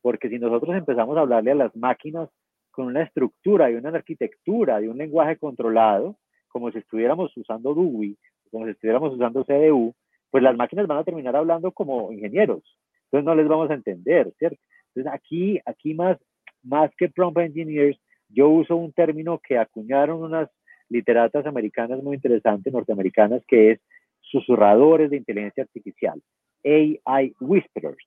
[0.00, 2.30] porque si nosotros empezamos a hablarle a las máquinas
[2.70, 6.16] con una estructura y una arquitectura de un lenguaje controlado,
[6.48, 8.16] como si estuviéramos usando DUI,
[8.50, 9.94] como si estuviéramos usando CDU,
[10.30, 12.62] pues las máquinas van a terminar hablando como ingenieros.
[13.04, 14.60] Entonces no les vamos a entender, ¿cierto?
[14.94, 16.18] Entonces aquí, aquí más,
[16.62, 17.98] más que prompt engineers,
[18.28, 20.50] yo uso un término que acuñaron unas
[20.88, 23.80] literatas americanas muy interesantes, norteamericanas, que es
[24.20, 26.20] susurradores de inteligencia artificial,
[26.64, 28.04] AI whisperers.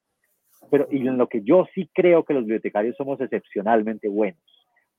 [0.69, 4.39] Pero y en lo que yo sí creo que los bibliotecarios somos excepcionalmente buenos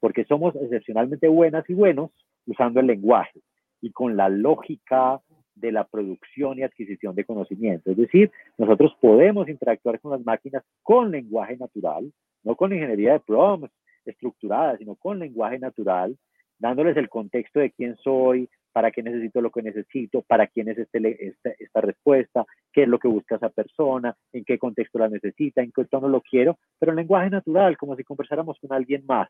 [0.03, 2.11] porque somos excepcionalmente buenas y buenos
[2.44, 3.39] usando el lenguaje
[3.81, 5.20] y con la lógica
[5.55, 7.91] de la producción y adquisición de conocimiento.
[7.91, 12.12] Es decir, nosotros podemos interactuar con las máquinas con lenguaje natural,
[12.43, 13.73] no con ingeniería de prompts
[14.05, 16.16] estructurada, sino con lenguaje natural,
[16.59, 20.79] dándoles el contexto de quién soy, para qué necesito lo que necesito, para quién es
[20.79, 25.09] este, esta, esta respuesta, qué es lo que busca esa persona, en qué contexto la
[25.09, 29.05] necesita, en qué tono lo quiero, pero en lenguaje natural, como si conversáramos con alguien
[29.07, 29.29] más.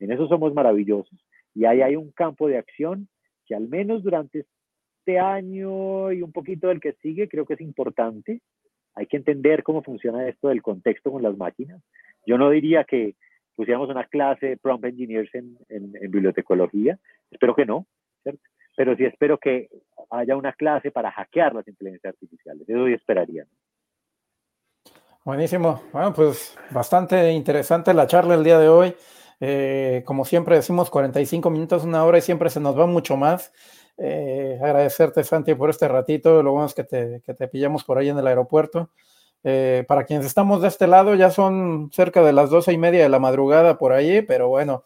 [0.00, 1.18] En eso somos maravillosos.
[1.54, 3.08] Y ahí hay un campo de acción
[3.46, 4.46] que al menos durante
[5.02, 8.40] este año y un poquito del que sigue creo que es importante.
[8.94, 11.82] Hay que entender cómo funciona esto del contexto con las máquinas.
[12.24, 13.16] Yo no diría que
[13.56, 16.98] pusiéramos una clase de prompt engineers en, en, bibliotecología.
[17.30, 17.86] Espero que no,
[18.22, 18.42] ¿cierto?
[18.76, 19.68] Pero sí espero que
[20.10, 22.68] haya una clase para hackear las inteligencias artificiales.
[22.68, 23.44] Eso sí esperaría.
[25.24, 25.82] Buenísimo.
[25.92, 28.94] Bueno, pues bastante interesante la charla el día de hoy.
[29.40, 33.52] Eh, como siempre decimos, 45 minutos, una hora y siempre se nos va mucho más.
[34.04, 36.42] Eh, agradecerte, Santi, por este ratito.
[36.42, 38.90] Lo bueno es que te, que te pillamos por ahí en el aeropuerto.
[39.44, 43.02] Eh, para quienes estamos de este lado, ya son cerca de las doce y media
[43.02, 44.84] de la madrugada por ahí, pero bueno,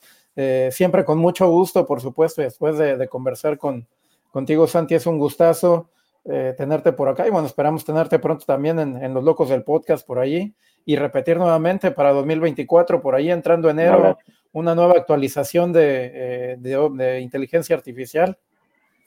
[0.70, 3.86] siempre con mucho gusto, por supuesto, después de, conversar con,
[4.30, 5.88] contigo, Santi, es un gustazo
[6.24, 10.06] tenerte por acá y bueno, esperamos tenerte pronto también en, en, Los Locos del Podcast
[10.06, 10.54] por allí
[10.86, 14.16] y repetir nuevamente para 2024, por ahí entrando enero,
[14.52, 18.38] una nueva actualización eh, de, inteligencia artificial.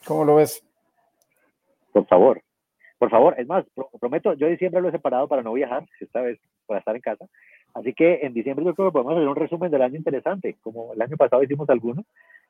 [0.06, 0.64] ¿Cómo lo ves?
[1.92, 2.42] Por favor,
[3.00, 3.66] por favor, es más,
[4.00, 7.26] prometo, yo diciembre lo he separado para no viajar, esta vez para estar en casa.
[7.74, 10.94] Así que en diciembre yo creo que podemos hacer un resumen del año interesante, como
[10.94, 12.04] el año pasado hicimos alguno.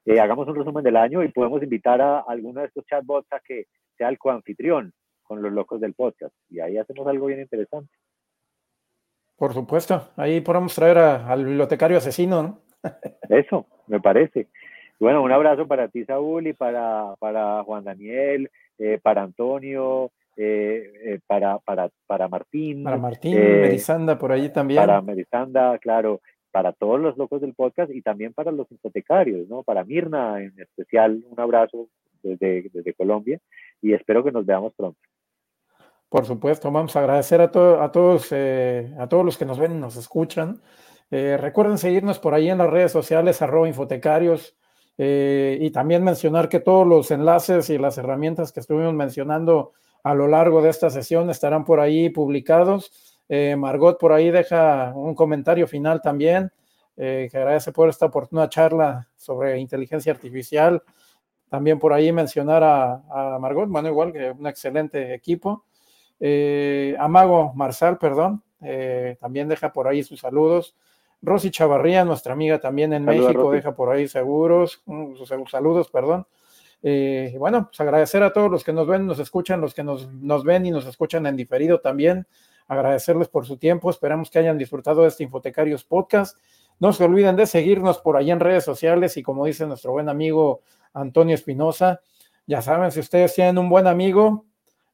[0.05, 3.39] Eh, hagamos un resumen del año y podemos invitar a alguno de estos chatbots a
[3.39, 3.67] que
[3.97, 4.93] sea el coanfitrión
[5.23, 6.33] con los locos del podcast.
[6.49, 7.93] Y ahí hacemos algo bien interesante.
[9.37, 12.59] Por supuesto, ahí podemos traer al bibliotecario asesino, ¿no?
[13.29, 14.47] Eso, me parece.
[14.99, 20.91] Bueno, un abrazo para ti, Saúl, y para, para Juan Daniel, eh, para Antonio, eh,
[21.05, 22.83] eh, para, para, para Martín.
[22.83, 24.81] Para Martín, Merisanda, por allí también.
[24.81, 26.19] Para Merisanda, claro,
[26.51, 29.63] para todos los locos del podcast y también para los hipotecarios, ¿no?
[29.63, 31.87] Para Mirna en especial, un abrazo
[32.21, 33.39] desde, desde Colombia
[33.81, 34.99] y espero que nos veamos pronto.
[36.09, 39.79] Por supuesto, vamos a agradecer a, a todos, a todos los que nos ven y
[39.79, 40.59] nos escuchan.
[41.11, 44.58] Recuerden seguirnos por ahí en las redes sociales, arroba infotecarios,
[45.01, 49.71] eh, y también mencionar que todos los enlaces y las herramientas que estuvimos mencionando
[50.03, 53.17] a lo largo de esta sesión estarán por ahí publicados.
[53.29, 56.51] Eh, Margot por ahí deja un comentario final también,
[56.97, 60.83] que agradece por esta oportuna charla sobre inteligencia artificial.
[61.47, 65.63] También por ahí mencionar a, a Margot, bueno, igual que un excelente equipo.
[66.99, 68.43] Amago Marsal, perdón,
[69.21, 70.75] también deja por ahí sus saludos.
[71.21, 74.83] Rosy Chavarría, nuestra amiga también en México, deja por ahí seguros,
[75.49, 76.25] saludos, perdón.
[76.81, 80.11] Eh, bueno, pues agradecer a todos los que nos ven, nos escuchan, los que nos,
[80.13, 82.25] nos, ven y nos escuchan en diferido también.
[82.67, 83.89] Agradecerles por su tiempo.
[83.89, 86.37] Esperamos que hayan disfrutado de este Infotecarios Podcast.
[86.79, 90.07] No se olviden de seguirnos por allá en redes sociales y como dice nuestro buen
[90.07, 90.61] amigo
[90.93, 92.01] Antonio Espinosa,
[92.47, 94.45] ya saben, si ustedes tienen un buen amigo,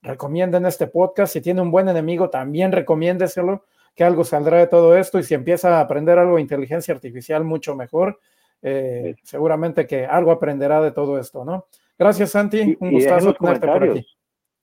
[0.01, 1.33] recomienden este podcast.
[1.33, 3.65] Si tiene un buen enemigo, también recomiéndeselo
[3.95, 7.43] que algo saldrá de todo esto y si empieza a aprender algo de inteligencia artificial,
[7.43, 8.19] mucho mejor.
[8.61, 11.67] Eh, seguramente que algo aprenderá de todo esto, ¿no?
[11.97, 12.75] Gracias, Santi.
[12.79, 14.05] Un gustazo tenerte por aquí.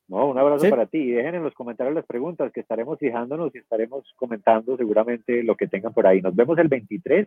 [0.09, 0.99] No, un abrazo para ti.
[0.99, 5.57] Y dejen en los comentarios las preguntas que estaremos fijándonos y estaremos comentando seguramente lo
[5.57, 6.21] que tengan por ahí.
[6.21, 7.27] Nos vemos el 23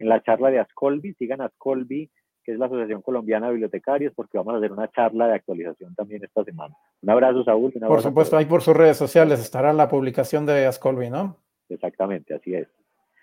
[0.00, 1.14] en la charla de Ascolbi.
[1.14, 2.10] Sigan Ascolbi,
[2.44, 5.94] que es la Asociación Colombiana de Bibliotecarios, porque vamos a hacer una charla de actualización
[5.94, 6.74] también esta semana.
[7.00, 7.72] Un abrazo, Saúl.
[7.72, 11.38] por supuesto, ahí por sus redes sociales estará la publicación de Ascolbi, ¿no?
[11.68, 12.68] Exactamente, así es.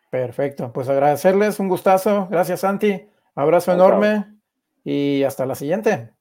[0.09, 2.27] Perfecto, pues agradecerles, un gustazo.
[2.29, 3.07] Gracias, Santi.
[3.35, 4.25] Abrazo enorme
[4.83, 6.11] y hasta la siguiente.